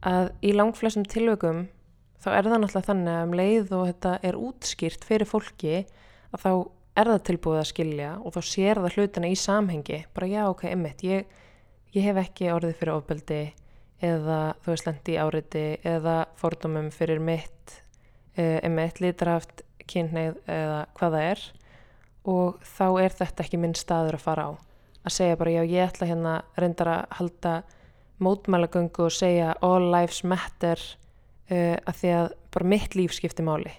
[0.05, 1.65] að í langflestum tilvökum
[2.23, 5.75] þá er það náttúrulega þannig að um leið og þetta er útskýrt fyrir fólki
[6.33, 6.51] að þá
[6.95, 9.99] er það tilbúið að skilja og þá sér það hlutina í samhengi.
[10.15, 11.27] Bara já ok, einmitt, ég,
[11.95, 13.41] ég hef ekki orðið fyrir ofbeldi
[14.03, 17.77] eða þú veist lendi í áriti eða fordómum fyrir mitt
[18.35, 21.45] uh, einmitt litraft kynneið eða hvað það er.
[22.25, 24.51] Og þá er þetta ekki minn staður að fara á.
[25.05, 27.55] Að segja bara já ég ætla hérna reyndar að halda
[28.25, 30.81] mótmælagöngu og segja all lives matter
[31.51, 33.71] uh, að því að bara mitt líf skipti máli.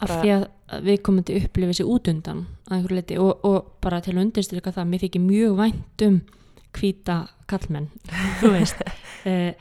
[0.00, 0.44] Af því að
[0.86, 4.86] við komum til að upplifa sér út undan og, og bara til að undirstyrka það
[4.88, 6.20] mér þykir mjög vænt um
[6.76, 7.90] hvíta kallmenn
[8.40, 8.82] þú veist.
[9.28, 9.52] Eh,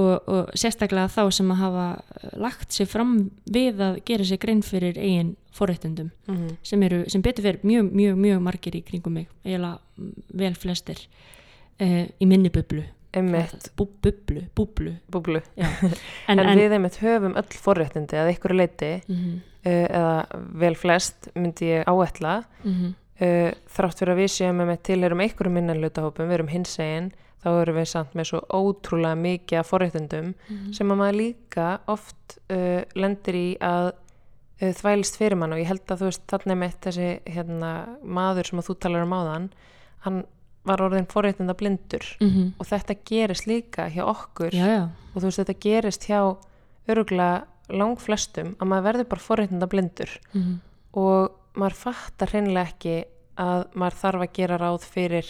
[0.00, 1.86] og, og sérstaklega þá sem að hafa
[2.40, 3.10] lagt sér fram
[3.44, 6.56] við að gera sér grein fyrir eigin forréttundum mm -hmm.
[6.62, 10.54] sem eru, sem betur fyrir mjög, mjög, mjög margir í kringum mig, eiginlega mm, vel
[10.54, 10.98] flestir
[11.78, 12.82] eh, í minni bublu.
[13.76, 14.94] Bú, bublu, búblu.
[15.10, 15.42] Búblu.
[15.56, 15.68] Já.
[16.28, 21.28] en, við einmitt höfum öll forréttindi að ykkur leiti mm -hmm, uh, eða vel flest
[21.34, 22.44] myndi ég áætla.
[22.64, 26.74] Mm -hmm, uh, þrátt fyrir að við séum með tilherum einhverjum minnanlutahópum, við erum hins
[26.82, 27.12] egin
[27.42, 30.72] þá erum við samt með svo ótrúlega mikið af forréttundum Mhm.
[30.76, 33.88] sem að maður líka oft uh, lendir í að
[34.62, 37.72] uh, þvælist fyrir mann og ég held að þú veist þannig með þessi hérna,
[38.04, 39.48] maður sem að þú talar um áðan
[40.06, 40.24] hann
[40.64, 42.52] var orðin forréttunda blindur Mhm.
[42.60, 44.82] og þetta gerist líka hjá okkur já, já,
[45.14, 46.36] og þú veist þetta gerist hjá
[46.88, 50.60] öruglega lang flestum að maður verður bara forréttunda blindur Mhm.
[50.94, 53.04] og maður fattar hreinlega ekki
[53.40, 55.28] að maður þarf að gera ráð fyrir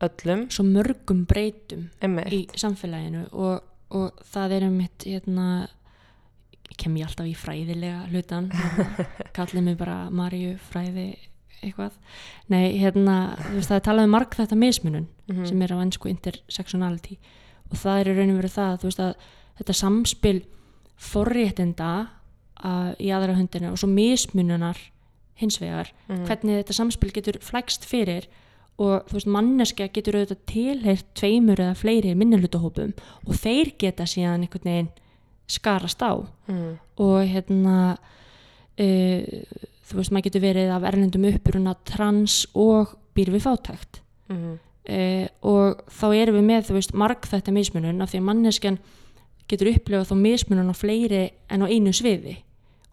[0.00, 0.46] öllum.
[0.50, 3.60] Svo mörgum breytum emmi, í samfélaginu og,
[3.90, 5.48] og það er um mitt hérna,
[6.80, 8.46] kem ég alltaf í fræðilega hlutan
[9.36, 11.10] kallið mig bara Maríu fræði
[11.60, 11.92] eitthvað.
[12.48, 13.16] Nei, hérna,
[13.52, 15.44] veist, það er talað um marg þetta mismunun Mhm.
[15.46, 17.18] sem er á ennsku intersectionality.
[17.70, 19.12] Og það er í rauninu verið það, þú veist að
[19.60, 20.38] þetta samspil
[20.98, 21.90] forréttinda
[23.00, 24.80] í aðra hundina og svo mismununar
[25.40, 26.24] hins vegar Mhm.
[26.26, 28.26] hvernig þetta samspil getur flækst fyrir
[28.78, 32.92] og þú veist manneskja getur auðvitað tilheyrt tveimur eða fleiri minnilutahópum
[33.26, 34.88] og þeir geta síðan einhvern veginn
[35.48, 36.16] skarast á
[36.48, 36.78] Mhm.
[36.98, 37.98] og hérna
[38.78, 39.22] uh,
[39.90, 44.58] þú veist maður getur verið af erlendum uppruna trans og býr við fátækt Mhm.
[44.88, 48.78] uh, og þá erum við með þú veist marg þetta mismunun af því að manneskjan
[49.48, 52.36] getur upplifað þá mismunun á fleiri en á einu sviði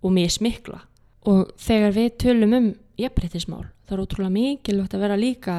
[0.03, 0.81] og mismikla
[1.28, 2.67] og þegar við tölum um
[2.97, 5.57] jafnbreytismál þá er ótrúlega mikilvægt að vera líka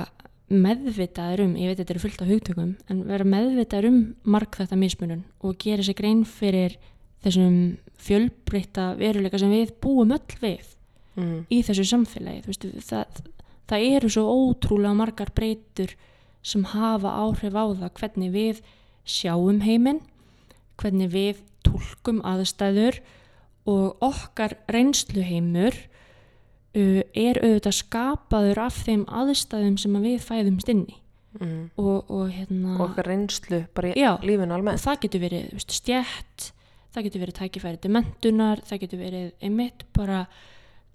[0.48, 3.98] meðvitaður um, ég veit þetta eru fullt af hugtökum en vera meðvitaður um
[4.32, 6.78] marg þetta mismunun og gera sér grein fyrir
[7.24, 7.58] þessum
[8.00, 10.74] fjölbreytta veruleika sem við búum öll við
[11.18, 11.46] Mhm.
[11.50, 13.22] í þessu samfélagi þú veist, það,
[13.66, 15.90] það eru svo ótrúlega margar breytur
[16.46, 18.60] sem hafa áhrif á það hvernig við
[19.02, 19.98] sjáum heiminn
[20.78, 23.00] hvernig við tólkum aðstæður
[23.68, 30.86] og okkar reynsluheimur uh, er auðvitað skapaður af þeim aðstæðum sem að við fæðumst inn
[30.88, 30.96] í
[31.38, 31.70] Mhm.
[31.76, 34.14] og, og hérna og okkar reynslu bara í Já.
[34.24, 36.46] lífinu almennt það getur verið veist, stjætt
[36.96, 40.22] það getur verið tækifæri til mentunar það getur verið einmitt bara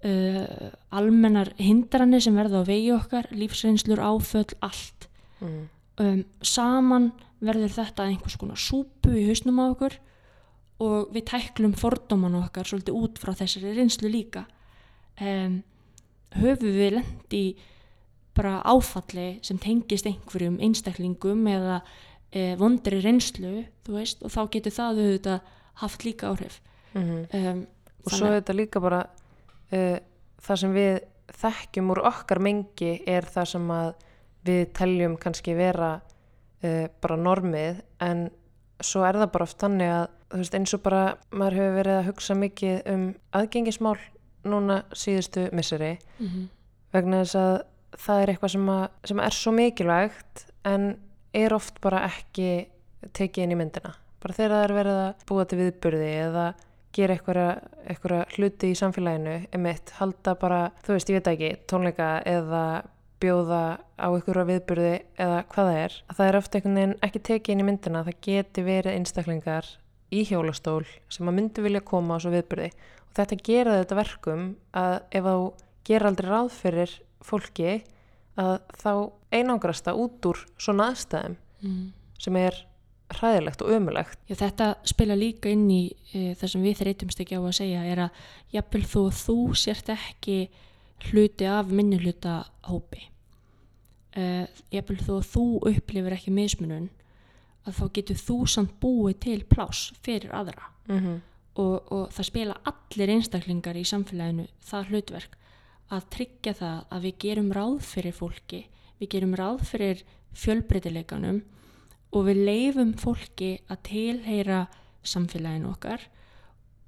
[0.04, 5.08] uh, almennar hindranir sem verða á vegi okkar lífsreynslur, áföll, allt
[5.40, 5.62] Mhm.
[6.02, 9.96] um, saman verður þetta einhvers konar súpu í hausnum á okkur
[10.82, 14.44] og við tæklum fordóman okkar svolítið út frá þessari reynslu líka
[15.20, 15.60] um,
[16.34, 17.44] höfum við lent í
[18.34, 21.76] bara áfalli sem tengist einhverjum einstaklingum eða
[22.34, 25.52] e, vondri reynslu veist, og þá getur það auðvitað
[25.84, 26.60] haft líka áhrif
[26.94, 27.26] Mhm.
[27.34, 27.66] um,
[28.06, 29.00] og svo er þetta líka bara
[29.74, 29.98] uh,
[30.38, 30.98] það sem við
[31.40, 33.88] þekkjum úr okkar mengi er það sem að
[34.46, 38.28] við teljum kannski vera uh, bara normið en
[38.78, 41.98] svo er það bara oft þannig að þú veist, eins og bara maður hefur verið
[41.98, 43.06] að hugsa mikið um
[43.38, 43.96] aðgengismál
[44.44, 46.46] núna síðustu misseri mm -hmm.
[46.92, 47.54] vegna þess að
[47.98, 50.96] það er eitthvað sem, að, sem er svo mikilvægt en
[51.34, 52.66] er oft bara ekki
[53.12, 56.54] tekið inn í myndina bara þegar það er verið að búa til viðburði eða
[56.94, 62.84] gera eitthvað, hluti í samfélaginu emitt, halda bara, þú veist, ég veit ekki tónleika eða
[63.22, 63.62] bjóða
[63.98, 67.54] á einhverja viðburði eða hvað það er að það er ofta einhvern veginn ekki tekið
[67.54, 69.70] inn í myndina það geti verið einstaklingar
[70.14, 74.46] í hjólastól sem að myndi vilja koma á svo viðburði og þetta gera þetta verkum
[74.76, 75.38] að ef þú
[75.88, 76.94] gera aldrei ráð fyrir
[77.24, 77.74] fólki
[78.40, 78.92] að þá
[79.34, 81.84] einangrast það út úr svona aðstæðum mm.
[82.24, 82.58] sem er
[83.14, 87.38] hræðilegt og ömulegt Já, þetta spila líka inn í e, það sem við þreytumst ekki
[87.38, 88.22] á að segja er að
[88.54, 90.38] jafnvel þú að þú sért ekki
[91.10, 93.04] hluti af minni hluta hópi
[94.16, 96.88] e, jafnvel þú að þú upplifir ekki mismunun
[97.64, 101.20] að þá getur þú samt búið til pláss fyrir aðra mm -hmm.
[101.54, 105.38] og, og það spila allir einstaklingar í samfélaginu það hlutverk
[105.90, 108.66] að tryggja það að við gerum ráð fyrir fólki
[109.00, 111.42] við gerum ráð fyrir fjölbreytileikanum
[112.12, 114.66] og við leifum fólki að tilheyra
[115.02, 116.00] samfélaginu okkar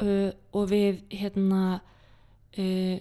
[0.02, 1.80] uh, og við hérna
[2.58, 2.98] uh,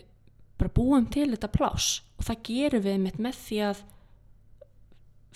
[0.57, 3.83] bara búum til þetta pláss og það gerum við með því að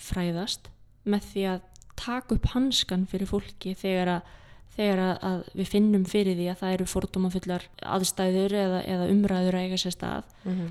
[0.00, 0.70] fræðast
[1.04, 1.69] með því að
[2.00, 4.36] taka upp hanskan fyrir fólki þegar að
[4.80, 9.58] þegar að, að við finnum fyrir því að það eru fordómafullar aðstæður eða, eða umræður
[9.58, 10.34] að eiga sér stað.
[10.44, 10.70] Mm -hmm.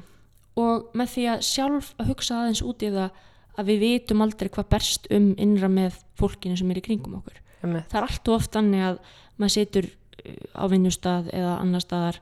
[0.64, 3.10] og með því að sjálf að hugsa aðeins út í það
[3.60, 7.42] að við vitum aldrei hvað berst um innra með fólkinu sem er í kringum okkur.
[7.62, 9.00] Það er allt og oft þannig að
[9.38, 12.22] maður situr uh, á vinnustad eða annar staðar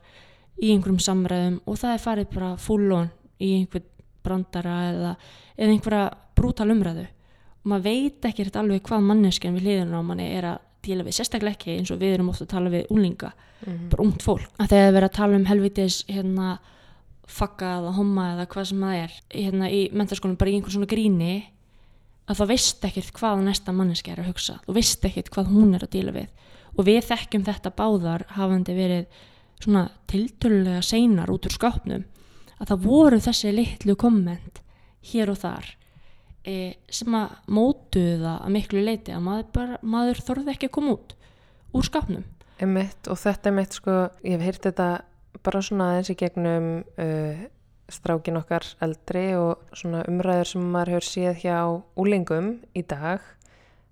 [0.58, 3.84] í einhverjum samræðum og það er farið bara full on í einhver
[4.26, 5.12] brandara eða,
[5.54, 7.06] eða einhverja brútal umræðu
[7.68, 11.56] maður veit ekkert alveg hvað manneskjan við hliðinu á manni er að díla við sérstaklega
[11.58, 13.88] ekki eins og við erum ofta að tala við úlinga Mhm.
[13.90, 14.44] bara ungt fólk.
[14.62, 16.58] Að þegar það er verið að tala um helvitis hérna
[17.26, 20.86] fakka eða homma eða hvað sem það er hérna í mentaskólanum bara í einhver svona
[20.92, 21.32] gríni
[22.28, 24.60] að það veist ekkert hvað næsta manneski er að hugsa.
[24.66, 26.28] Þú veist ekkert hvað hún er að díla við.
[26.78, 29.06] Og við þekkjum þetta báðar hafandi verið
[29.58, 32.04] svona tiltölulega seinar út úr skápnum
[32.60, 34.60] að það voru þessi litlu komment
[35.12, 35.74] hér og þar
[36.92, 40.96] sem að mótuðu það að miklu leiti að maður, bara, maður þorði ekki að koma
[40.96, 41.14] út
[41.76, 42.26] úr skápnum.
[42.58, 44.88] Einmitt, og þetta er mitt sko, ég hef heyrt þetta
[45.46, 46.68] bara svona aðeins í gegnum
[46.98, 47.42] uh,
[47.88, 51.58] strákin okkar eldri og svona umræður sem maður hefur séð hjá
[52.00, 53.24] úlingum í dag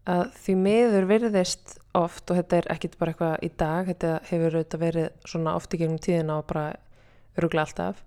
[0.07, 4.59] að því miður virðist oft og þetta er ekkit bara eitthvað í dag, þetta hefur
[4.59, 6.67] auðvitað verið svona oft í gegnum tíðina og bara
[7.37, 8.05] öruglega alltaf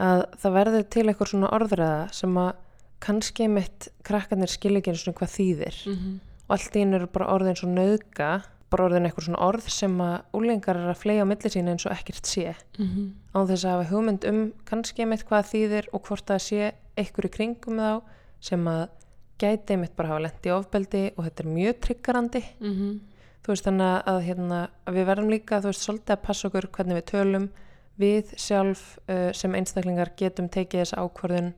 [0.00, 2.50] að það verður til eitthvað svona orðræða sem að
[3.00, 6.16] kannski mitt krakkarnir skilja ekki eins og hvað þýðir mm -hmm.
[6.48, 9.98] og allt í einu eru bara orðin svo nauðga bara orðin eitthvað svona orð sem
[10.00, 13.10] að úlingar er að flega á milli sín eins og ekkert sé Mm -hmm.
[13.34, 17.24] á þess að hafa hugmynd um kannski einmitt hvað þýðir og hvort það sé einhver
[17.26, 18.02] í kringum þá
[18.40, 18.88] sem að
[19.38, 23.00] gæti einmitt bara hafa lendi ofbeldi og þetta er mjög tryggarandi Mhm.
[23.42, 26.66] þú veist þannig að, hérna, að við verðum líka þú veist svolítið að passa okkur
[26.70, 27.48] hvernig við tölum
[27.98, 31.54] við sjálf uh, sem einstaklingar getum tekið þessa ákvörðun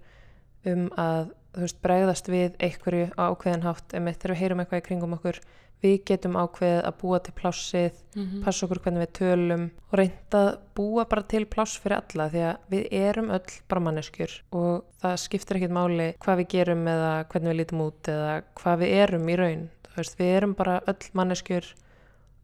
[0.66, 4.86] um að veist bregðast við einhverju á ákveðin hátt einmitt þegar við heyrum eitthvað í
[4.86, 5.38] kringum okkur
[5.82, 8.42] við getum ákveðið að búa til plássið Mhm.
[8.44, 12.42] passa okkur hvernig við tölum og reynda að búa bara til pláss fyrir alla því
[12.46, 17.12] að við erum öll bara manneskjur og það skiptir ekkit máli hvað við gerum eða
[17.28, 21.10] hvernig við lítum út eða hvað við erum í raun veist, við erum bara öll
[21.12, 21.74] manneskjur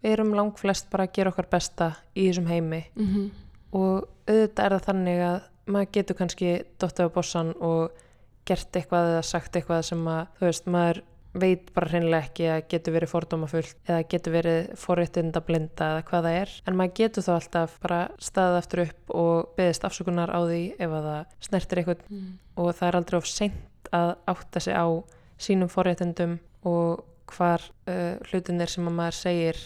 [0.03, 3.31] við erum langflest bara að gera okkar besta í þessum heimi Mhm.
[3.73, 7.91] og auðvitað er það þannig að maður getur kannski dottið á bossan og
[8.49, 11.01] gert eitthvað eða sagt eitthvað sem að þú veist, maður
[11.39, 16.25] veit bara hreinlega ekki að getur verið fordómafullt eða getur verið forréttinda blinda eða hvað
[16.27, 16.55] það er.
[16.67, 20.95] En maður getur þá alltaf bara staðið aftur upp og beðist afsökunar á því ef
[20.99, 22.33] að það snertir eitthvað Mhm.
[22.57, 24.87] og það er aldrei of seint að átta sig á
[25.39, 29.61] sínum forréttindum og hvar uh, hlutinir sem að maður segir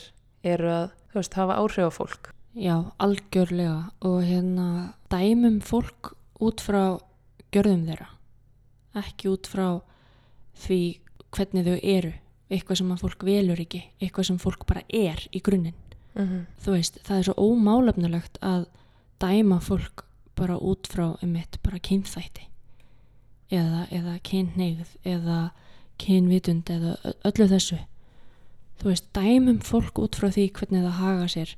[0.45, 2.33] eru að þú veist, hafa áhrif á fólk.
[2.59, 3.93] Já, algjörlega.
[4.03, 6.12] Og hérna dæmum fólk
[6.43, 6.99] út frá
[7.55, 8.09] gjörðum þeirra
[8.99, 9.66] ekki út frá
[10.64, 10.80] því
[11.32, 12.12] hvernig þau eru.
[12.53, 15.78] Eitthvað sem að fólk velur ekki eitthvað sem fólk bara er í grunninn.
[16.12, 16.47] Mm -hmm.
[16.61, 18.66] þú veist, það er svo ómálefnulegt að
[19.20, 20.05] dæma fólk
[20.36, 22.49] bara út frá einmitt bara kynþætti.
[23.51, 25.51] Eða, eða kynneigð eða
[25.99, 27.78] kynvitund eða öllu þessu.
[28.78, 31.57] Þú veist, dæmum fólk út frá því hvernig það haga sér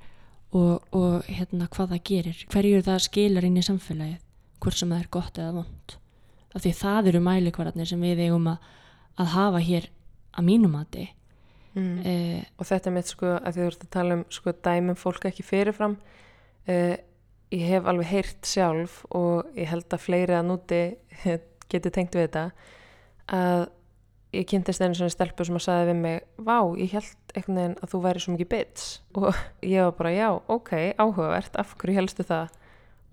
[0.53, 2.47] og, og hérna hvað það gerir.
[2.51, 4.21] Hverju það skilar inn í samfélagið
[4.61, 5.97] hvort sem það er gott eða vond
[6.55, 8.73] af því það eru mælikvararnir sem við eigum að,
[9.21, 9.89] að hafa hér
[10.35, 11.09] að mínumati
[11.75, 11.97] mm.
[12.07, 15.47] eh, og þetta mitt sko að þú ert að tala um sko dæmum fólk ekki
[15.47, 15.99] fyrirfram.
[16.65, 16.97] Uh,
[17.53, 20.81] ég hef alveg heyrt sjálf og ég held að fleiri að núti
[21.71, 22.45] geti tengt við þetta
[23.35, 23.67] að
[24.35, 27.77] ég kynntist einu svona stelpu sem að sagði við mig vá, ég held einhvern veginn
[27.79, 29.29] að þú væri svo mikið bits og
[29.75, 31.61] ég var bara já, ok, áhugavert.
[31.61, 32.59] Af hverju helstu það?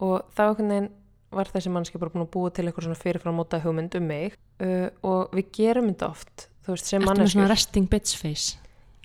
[0.02, 0.90] Og þá einhvern veginn
[1.32, 4.38] var þessi mannski bara búin að búa til eitthvað svona fyrirfram móta hugmynd um mig.
[4.62, 7.36] Uh, og við gerum þetta oft þú veist, sem Ertu með manneskjur.
[7.38, 8.58] svona resting bitch face?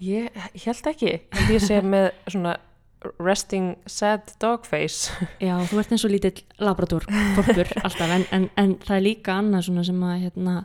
[0.05, 2.57] Ég, ég held ekki, held ég sé með svona
[3.23, 5.13] resting sad dog face.
[5.47, 7.07] Já, þú ert eins og lítill labrador
[7.37, 10.57] korpur alltaf, en, en, en það er líka annað svona sem að hérna,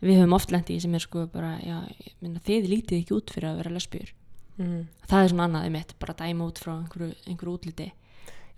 [0.00, 3.16] við höfum oft lent í sem er sko bara, já, ég minna, þið lítið ekki
[3.18, 4.14] út fyrir að vera lesbjur
[4.60, 4.82] mm.
[5.10, 7.88] það er svona annaðið mitt, bara dæma út frá einhverju, einhverju útliti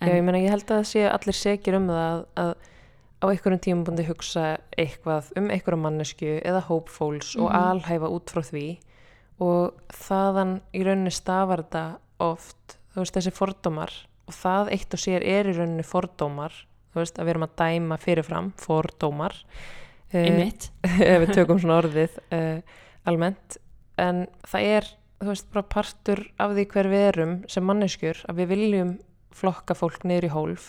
[0.08, 2.54] Já, ég meina ég held að það sé allir segir um það að, að
[3.22, 4.46] á einhverjum tímabundi hugsa
[4.78, 7.58] eitthvað um einhverja mannesku eða hópfóls og Mhm.
[7.62, 8.64] alhæfa út frá því.
[9.42, 11.84] Og þaðan í rauninni stafar þetta
[12.20, 13.92] oft, þú veist, þessi fordómar
[14.28, 16.52] og það eitt og sér er í rauninni fordómar,
[16.94, 19.34] þú veist, að við erum að dæma fyrirfram, fordómar.
[20.12, 22.60] Eh, einmitt, ef við tökum svona orðið uh,
[23.06, 23.56] almennt.
[23.98, 24.90] En það er,
[25.22, 28.92] þú veist, bara partur af því hver við erum sem manneskjur að við viljum
[29.36, 30.68] flokka fólk niður í hólf.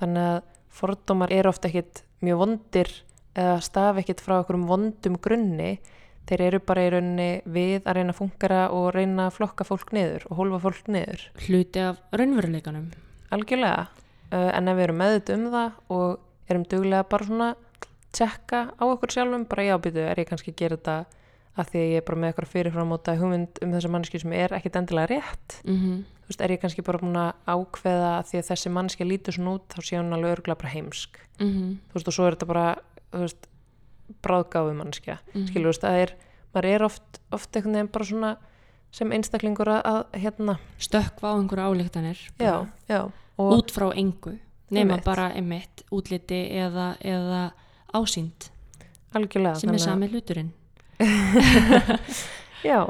[0.00, 0.38] Þannig að
[0.74, 2.90] fordómar er ofta ekkit mjög vondir
[3.34, 5.78] eða staf ekkit frá okkurum vondum grunni.
[6.24, 9.92] Þeir eru bara í rauninni við að reyna að fungera og reyna að flokka fólk
[9.92, 11.26] niður og hólfa fólk niður.
[11.44, 12.86] Hluti af raunveruleikanum.
[13.34, 13.90] Algjörlega.
[14.32, 17.50] Uh, en ef við erum meðut um það og erum duglega bara svona
[18.14, 20.96] tjekka á okkur sjálfum bara já býtu er ég kannski að gera þetta
[21.54, 24.54] að því að ég er bara með eitthvað fyrirframóta hugmynd um þessa mannski sem er
[24.56, 25.58] ekkit endilega rétt.
[25.64, 25.98] Mm -hmm.
[26.24, 29.34] þú veist er ég kannski bara búin að ákveða að því að þessi mannski lítur
[29.34, 31.18] svona út þá sé hún alveg örgulega bara heimsk.
[31.38, 32.76] Mm þú veist og svo er þetta bara
[33.12, 33.48] veist
[34.22, 35.46] bráðgáfi mannskja -hmm.
[35.46, 36.14] skilur þú veist að er
[36.54, 38.36] maður er oft, oft einhvern veginn bara svona
[38.90, 40.58] sem einstaklingur að, að hérna.
[40.78, 44.38] Stökkva á einhverju álíktanir já, já og út frá engu
[44.70, 45.04] nema Einmitt.
[45.04, 47.52] bara einmitt útliti eða, eða
[47.94, 48.50] ásýnd.
[49.14, 50.52] Algjörlega sem er þannig að- sami hluturinn
[52.68, 52.80] Já,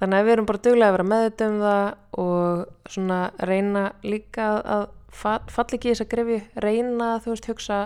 [0.00, 1.84] þannig að við erum bara duglega að vera meðut um það
[2.22, 7.50] og svona reyna líka að fa- falla ekki þess að grefju, reyna að þú veist
[7.52, 7.80] hugsa,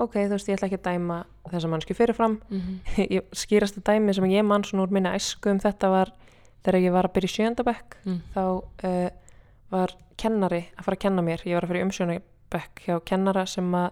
[0.00, 1.18] ok, þú veist ég ætla ekki að dæma
[1.52, 2.38] þessa mannsku fyrirfram.
[2.50, 2.78] Mm
[3.16, 6.14] ég, skýrasta dæmi sem ég mann svona úr minna æsku um þetta var
[6.64, 8.20] þegar ég var að byrja í sjöndabekk mm.
[8.34, 8.42] þá
[8.88, 9.10] uh,
[9.74, 13.44] var kennari að fara að kenna mér, ég var að fara í umsjónabekk hjá kennara
[13.50, 13.90] sem að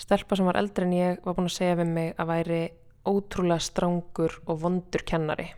[0.00, 2.60] stelpa sem var eldri en ég var búin að segja við mig að væri
[3.08, 5.48] ótrúlega strángur og vondur kennari.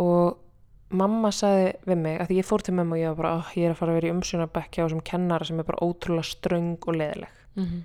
[0.00, 0.38] Og
[0.94, 3.56] mamma sagði við mig að því ég fór til mömmu og ég var bara, oh,
[3.58, 6.30] ég er að fara að vera í umsjónabekk hjá þessum kennara sem er bara ótrúlega
[6.30, 7.82] ströng og leðileg Mm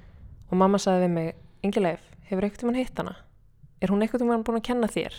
[0.49, 1.33] og mamma sagði við mig,
[1.65, 3.15] Ingileif, hefur eitthvað mann hitt hana?
[3.79, 5.15] Er hún eitthvað mann búin að kenna þér?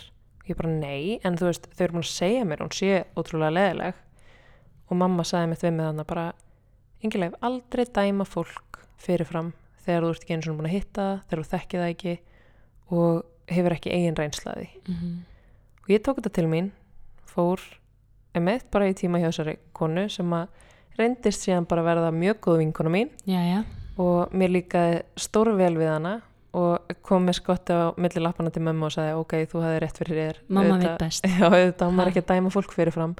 [0.49, 3.55] Ég bara, nei, en þú veist, þau eru búin að segja mér, hún sé ótrúlega
[3.55, 4.01] leðileg
[4.91, 6.25] og mamma sagði mitt við mig þannig bara,
[7.01, 9.53] Ingileif, aldrei dæma fólk fyrirfram
[9.85, 12.15] þegar þú ert ekki eins og búin að hitta þegar þú þekkið það ekki.
[12.91, 13.21] Og
[13.51, 14.69] hefur ekki eigin reynslaði.
[14.87, 15.19] -hmm.
[15.83, 16.71] Og ég tók þetta til mín,
[17.25, 17.59] fór
[18.33, 20.47] emitt bara í tíma hjá þessari konu sem að
[20.97, 23.09] reyndist síðan bara verða mjög góð vinkona mín.
[23.25, 23.63] Já, já,
[23.97, 26.21] og mér líkaði stórvel við hana
[26.57, 30.01] og kom með skotti á milli lappana til mömmu og sagði ok, þú hafði rétt
[30.01, 30.41] fyrir þér.
[30.49, 31.27] Mamma veit best.
[31.39, 33.15] Já, á maður ekki að dæma fólk fyrirfram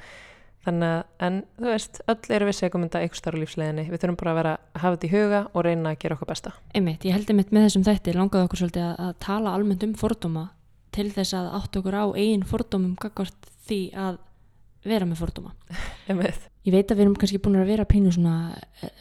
[0.66, 4.34] þannig að, en þú veist, öll eru við segumunda ykkur starf lífsleginni, við þurfum bara
[4.34, 6.54] að vera að hafa þetta í huga og reyna að gera okkur besta.
[6.78, 9.96] Einmitt, ég held einmitt með þessum þætti langaði okkur svolítið að, að tala almennt um
[9.98, 10.46] fordóma
[10.92, 14.22] til þess að átt okkur á eigin fordómum gagvart því að
[14.86, 15.54] vera með fordóma.
[16.62, 18.54] Ég veit að við erum kannski búin að vera pínu svona
[18.86, 18.92] eh,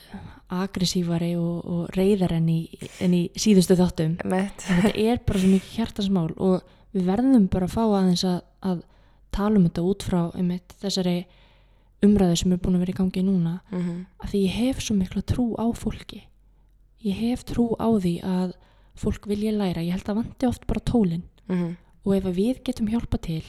[0.62, 2.60] aggressífari og, og reyðar enn í,
[3.04, 4.14] en í síðustu þáttum.
[4.22, 6.64] Þetta er bara svo mikið hjartasmál og
[6.96, 8.80] við verðum bara að fá aðeins að, að
[9.36, 11.18] tala um þetta út frá einmitt, þessari
[12.02, 14.06] umræðu sem er búin að vera í gangi núna Mm -hmm.
[14.24, 16.22] að því ég hef svo mikla trú á fólki
[17.04, 18.52] ég hef trú á því að
[18.96, 21.76] fólk vilja læra, ég held að vanti oft bara tólin Mhm.
[22.04, 23.42] og ef við getum hjálpa til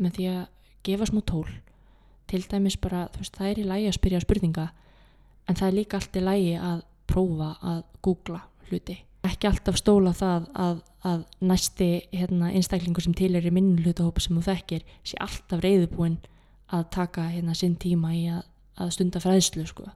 [0.00, 0.46] með því að
[0.84, 1.48] gefa smá tól
[2.26, 4.68] til dæmis bara, veist, það er í lægi að spyrja spurninga
[5.48, 10.12] en það er líka allt í lægi að prófa að googla hluti ekki alltaf stóla
[10.12, 14.82] það að, að næsti hérna, einstaklingur sem til er í minn hlutahópa sem þú þekkir
[15.04, 16.18] sé alltaf reyðubúin
[16.72, 18.42] að taka hérna, sinn tíma í að,
[18.78, 19.86] að stunda fræðslu sko.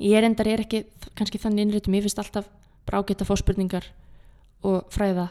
[0.00, 2.48] ég er endar er ekki kannski þannig innréttum, ég finnst alltaf
[2.86, 3.84] brágett að fá spurningar
[4.64, 5.28] og fræða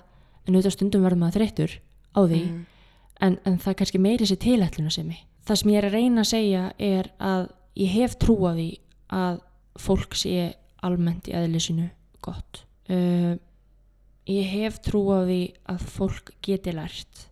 [0.48, 1.74] en auðvitað stundum verður maður þreyttur
[2.14, 2.66] á því Mhm.
[3.22, 5.22] en, en það kannski meiri sér tilætluna sem ég.
[5.46, 8.70] Það sem ég er að reyna að segja er að ég hef trú á því
[9.10, 9.40] að
[9.80, 11.90] fólk sé almennt í eðlisinu
[12.22, 12.64] gott.
[12.90, 13.36] Uh,
[14.28, 17.28] ég hef trú á því að fólk geti lært.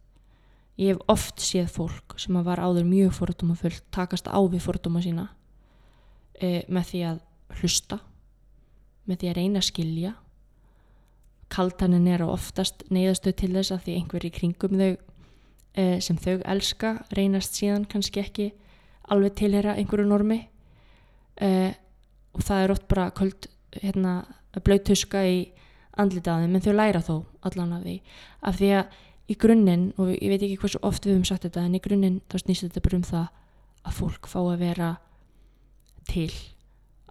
[0.80, 5.04] Ég hef oft séð fólk sem að var áður mjög fordómafullt takast á við fordóma
[5.04, 5.28] sína
[6.42, 7.22] uh, með því að
[7.60, 8.00] hlusta,
[9.06, 10.12] með því að reyna að skilja.
[11.52, 14.92] Kaltanin er á oftast neyðastöð til þess að því einhver í kringum þau
[15.76, 18.48] eh, sem þau elska reynast síðan kannski ekki
[19.12, 20.40] alveg tilhera einhverju normi
[21.44, 21.74] eh,
[22.32, 23.50] og það er oft bara köld
[23.82, 24.22] hérna,
[24.64, 25.42] blöytuska í
[26.00, 27.16] andlitaðum en þau læra þó
[27.48, 27.96] allan af því
[28.48, 29.00] af því að
[29.32, 32.20] í grunninn og ég veit ekki hversu oft við höfum sagt þetta en í grunninn
[32.32, 33.28] þá snýst þetta bara um það
[33.82, 34.92] að fólk fá að vera
[36.10, 36.30] til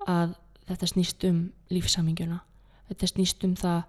[0.07, 0.37] að
[0.69, 1.41] þetta snýst um
[1.73, 2.41] lífsamingjuna
[2.91, 3.81] þetta snýst um það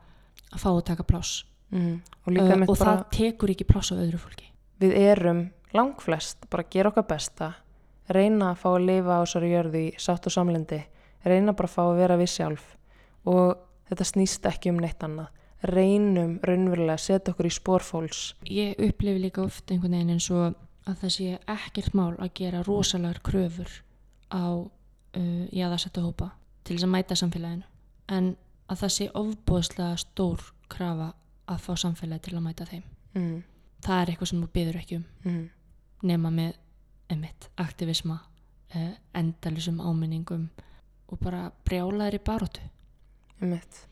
[0.52, 1.46] að fá að taka pláss.
[1.72, 2.02] Mhm.
[2.28, 4.50] og uh, og bara það tekur ekki pláss á öðru fólki.
[4.82, 7.54] Við erum langflest bara að gera okkar besta
[8.12, 10.82] reyna að fá að lifa á þessari jörðu í sátt og samlendi
[11.24, 12.66] reyna bara að fá að vera við sjálf.
[13.24, 13.56] Og
[13.88, 15.32] þetta snýst ekki um neitt annað
[15.64, 20.56] reynum raunverulega að setja okkur í spórfólks ég upplifi líka oft einhvern veginn eins og
[20.90, 23.70] að það sé ekkert mál að gera rosalegar kröfur
[24.34, 26.32] á uh, jaðarsetta hópa
[26.64, 27.68] til þess að mæta samfélaginu
[28.12, 28.34] en
[28.72, 31.12] að það sé ofbóðslega stór krafa
[31.52, 32.84] að fá samfélagi til að mæta þeim
[33.14, 33.38] mm.
[33.86, 35.50] það er eitthvað sem þú byður ekki um Mm.
[36.02, 36.56] nema með
[37.14, 38.18] emitt, aktivisma
[38.74, 40.48] uh, endalisum áminningum
[41.12, 42.64] og bara brjálaðir í baróttu
[43.42, 43.84] Einmitt.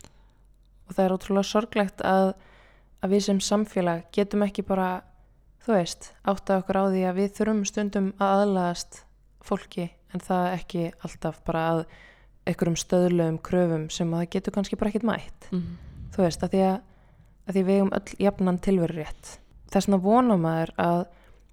[0.90, 2.34] Og það er ótrúlega sorglegt að,
[3.00, 4.90] að við sem samfélag getum ekki bara
[5.64, 9.02] þú veist, átta okkur á því að við þurfum stundum að aðlagast
[9.46, 11.84] fólki en það ekki alltaf bara að
[12.48, 15.70] einhverjum stöðlegum kröfum sem að það getur kannski bara ekkert mætt mm.
[16.16, 16.76] þú veist, að því að,
[17.46, 19.32] að því við eigum öll jafnan tilveru rétt
[19.70, 21.02] þess vegna vona maður að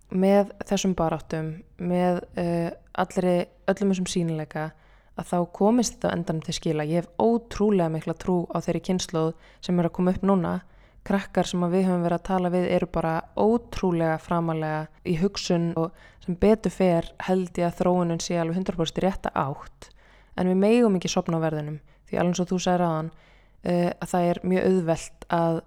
[0.07, 4.69] með þessum baráttum með uh, allri, öllum þessum sínileika
[5.17, 6.85] að þá komist þetta á endanum til skila.
[6.87, 9.31] Ég hef ótrúlega mikla trú á þeirri kynnslóð
[9.65, 10.53] sem er að koma upp núna.
[11.07, 15.95] Krakkar sem við höfum verið að tala við eru bara ótrúlega framalega í hugsun og
[16.25, 19.89] sem betur fer held ég að þróunin sé alveg 100% í rétta átt.
[20.37, 24.09] En við megum ekki sopna á verðinum því alveg svo þú sagði ráðan uh, að
[24.11, 25.61] það er mjög auðvelt að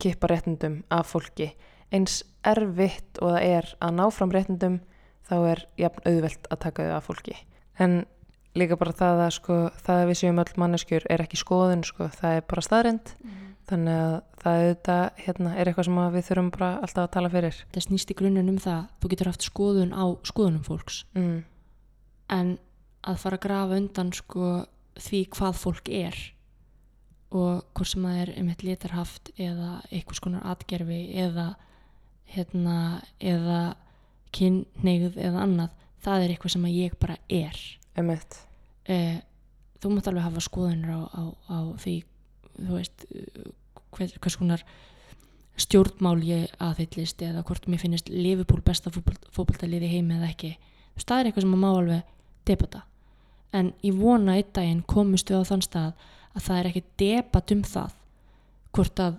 [0.00, 1.50] kippa réttindum af fólki.
[1.92, 4.80] Eins erfitt og það er að ná fram réttindum
[5.28, 7.36] þá er jafn auðvelt að taka þau af fólki.
[7.80, 8.00] En
[8.58, 12.08] líka bara það að sko það að við séum öll manneskjur er ekki skoðun sko,
[12.16, 13.12] það er bara staðrind
[13.70, 17.60] þannig að það auðvitað hérna, er eitthvað sem við þurfum bara alltaf að tala fyrir.
[17.70, 21.04] Það snýst í grunninn um það þú getur haft skoðun á skoðunum fólks.
[21.14, 21.38] Mm.
[22.30, 22.58] en
[23.06, 24.50] að fara að grafa undan sko
[25.00, 26.18] því hvað fólk er
[27.30, 31.46] og hvort sem það er einmitt litarhaft eða einhvers konar atgerfi eða
[32.30, 32.78] hérna
[33.18, 33.60] eða
[34.34, 37.60] kynneigð eða annað það er eitthvað sem ég bara er
[38.90, 39.20] eh,
[39.80, 41.96] þú mátt alveg hafa skoðunir á, á, á því
[42.60, 43.50] þú veist eh,
[43.96, 44.64] hvers, konar
[45.60, 50.54] stjórnmál ég aðhyllist eða hvort mér finnist Liverpool besta fótballtaliði heimi eða ekki.
[51.00, 52.14] Það er eitthvað sem maður má alveg
[52.48, 52.82] debata.
[53.56, 57.54] En ég vona einn daginn komist við á þann stað að það er ekki debat
[57.54, 57.96] um það
[58.70, 59.18] hvort að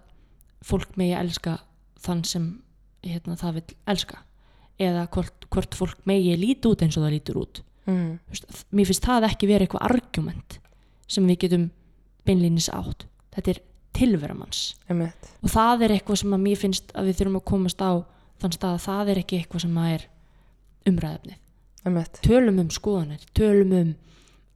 [0.65, 1.57] fólk megi elska
[2.01, 2.45] þann sem
[3.03, 4.21] hérna, það vil elska
[4.81, 7.61] eða hvort, hvort fólk megi líti út eins og það lítur út
[7.91, 8.13] mm.
[8.31, 10.57] Veist, mér finnst það ekki vera eitthvað argument
[11.11, 11.67] sem við getum
[12.27, 13.07] beinlýnis átt.
[13.35, 13.61] Þetta er
[13.95, 17.91] tilveramanns og það er eitthvað sem að mér finnst að við þurfum að komast á
[18.41, 20.05] þann stað að það er ekki eitthvað sem að er
[20.91, 21.39] umræðefnið
[21.89, 23.91] emitt, tölum um skoðanir, tölum um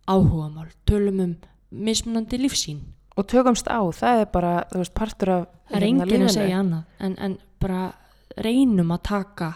[0.05, 1.35] áhugamál, tölum um
[1.85, 2.81] mismunandi lífsín
[3.15, 6.61] og tökumst á, það er bara veist, partur af það er hérna, enginn að segja
[6.61, 7.83] annað en, en bara
[8.45, 9.51] reynum að taka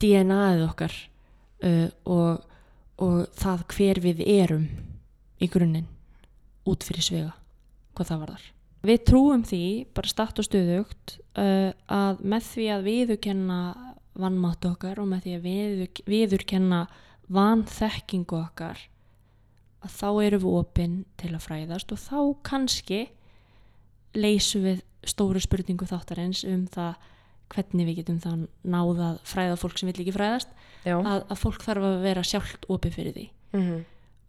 [0.00, 0.96] DNA-ið okkar
[1.64, 2.46] uh, og,
[3.00, 4.66] og það hver við erum
[5.40, 5.88] í grunninn
[6.68, 7.34] út fyrir svega
[7.96, 8.48] hvað það var þar
[8.90, 9.64] við trúum því,
[9.96, 13.60] bara statt og stöðugt uh, að með því að viðurkenna
[14.20, 16.80] vannmátt okkar og með því að viður, viðurkenna
[17.30, 18.80] vanþekkingu okkar
[19.80, 22.18] að þá erum við opinn til að fræðast og þá
[22.50, 23.00] kannski
[24.16, 27.08] leysum við stóru spurningu þáttarins um það
[27.50, 28.30] hvernig við getum þá
[28.62, 30.52] náða fræða fólk sem vill ekki fræðast
[30.86, 33.26] að, að fólk þarf að vera sjálft opið fyrir því.
[33.56, 33.80] Mm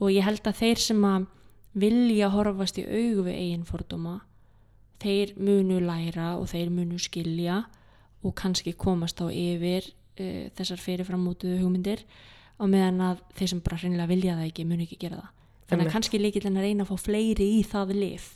[0.02, 1.30] og ég held að þeir sem að
[1.82, 4.18] vilja horfast í augu við eigin fordóma
[5.02, 7.64] þeir munu læra og þeir munu skilja
[8.26, 12.04] og kannski komast á yfir uh, þessar fyrirframmótuðu hugmyndir
[12.62, 15.32] á meðan að þeir sem bara hreinlega vilja það ekki munu ekki gera það.
[15.72, 18.30] Þannig að kannski líkillin að reyna að fá fleiri í það lif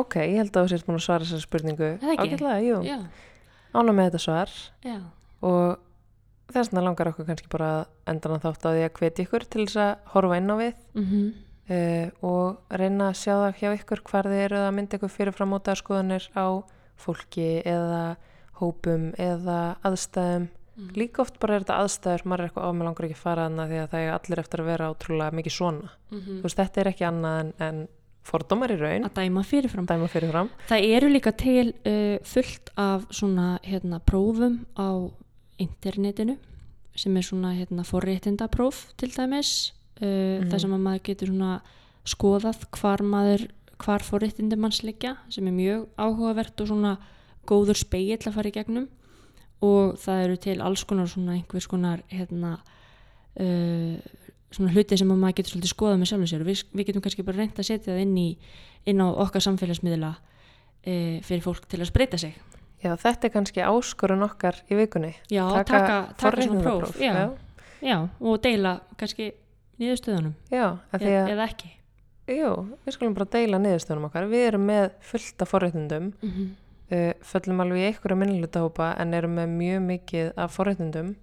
[0.00, 1.88] ok, ég held að þú sért búin að svara þessari spurningu.
[2.00, 2.96] Ágætlega, jú, já,
[3.74, 4.56] ána með þetta svar.
[4.86, 4.98] Já,
[5.46, 5.78] og
[6.50, 9.46] þess vegna langar okkur kannski bara að endan að þátt á því að hvetja ykkur
[9.46, 10.74] til þess að horfa inn á við.
[10.98, 11.06] Mm
[11.70, 15.52] uh, og reyna að sjá það hjá ykkur hvar þið eru að mynda ykkur fyrirfram
[15.54, 16.46] mótaðar skoðanir á
[17.00, 18.16] fólki eða
[18.60, 20.50] hópum eða aðstæðum.
[20.80, 20.90] Mm.
[20.96, 23.46] líka oft bara er þetta aðstæður maður er eitthvað á mig langar ekki að fara
[23.50, 25.90] því að það er allir eftir að vera ótrúlega mikið svona.
[26.10, 26.36] Mhm.
[26.38, 27.80] þú veist þetta er ekki annað en, en
[28.30, 29.04] fordómar í raun.
[29.08, 29.86] Að dæma fyrirfram.
[29.90, 30.50] Dæma fyrirfram.
[30.70, 34.88] Það eru líka til uh, fullt af svona hérna, prófum á
[35.60, 36.38] internetinu
[36.96, 39.72] sem er svona hérna, forréttindapróf til dæmis
[40.02, 40.06] uh,
[40.40, 40.50] Mhm.
[40.50, 41.60] þar sem að maður getur svona
[42.08, 43.48] skoðað hvar maður
[43.80, 46.94] hvar forréttindi manns liggja sem er mjög áhugavert og svona
[47.48, 48.88] góður speill að fara í gegnum.
[49.64, 52.58] Og það eru til alls konar svona einhvers konar hérna
[53.40, 53.96] uh,
[54.50, 56.44] svona hluti sem að maður getur svolítið skoðað með sjálfur sér.
[56.44, 58.28] Og við, við getum kannski bara reynt að setja það inn, í,
[58.90, 62.38] inn á okkar samfélagsmiðla uh, fyrir fólk til að spreita sig.
[62.80, 65.12] Já þetta er kannski áskorun okkar í vikunni.
[65.28, 67.26] Já, taka, taka, taka svona próf já, já,
[67.84, 69.34] já, og deila kannski
[69.80, 71.74] niðurstöðunum já að að eða ekki.
[72.30, 72.54] Jú,
[72.86, 74.28] við skulum bara deila niðurstöðunum okkar.
[74.30, 76.48] Við erum með fullt af forréttundum mm -hmm.
[76.96, 81.14] uh, föllum alveg í einhverja minnlutahópa en erum með mjög mikið af forréttundum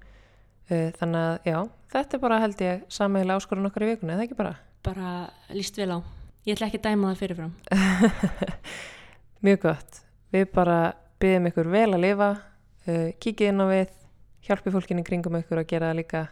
[0.70, 1.60] uh, þannig að já,
[1.92, 4.54] þetta er bara held ég sameigilega áskorun okkar í vikunni, eða ekki bara?
[4.86, 5.12] Bara
[5.56, 6.00] líst vel á.
[6.48, 7.54] Ég ætla ekki að dæma það fyrirfram.
[9.46, 10.02] Mjög gott,
[10.34, 10.78] við bara
[11.22, 13.96] byggjum ykkur vel að lifa uh, kíkið inn á við
[14.48, 16.24] hjálpi fólkinni kringum ykkur að gera það líka.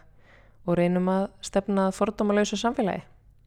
[0.66, 3.04] Og reynum að stefna fordómalausu samfélagi.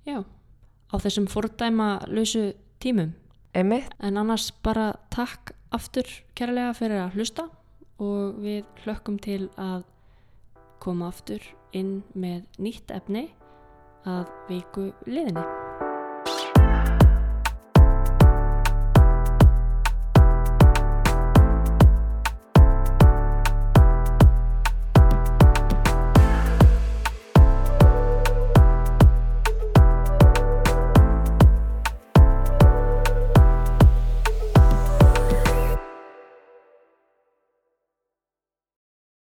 [0.08, 3.12] Já, á þessum fordæma lausu tímum.
[3.58, 6.08] Einmitt, en annars bara takk aftur
[6.38, 7.50] kærlega fyrir að hlusta
[8.00, 9.84] og við hlökkum til að
[10.80, 11.44] koma aftur
[11.76, 13.28] inn með nýtt efni
[14.10, 15.59] að viku liðinni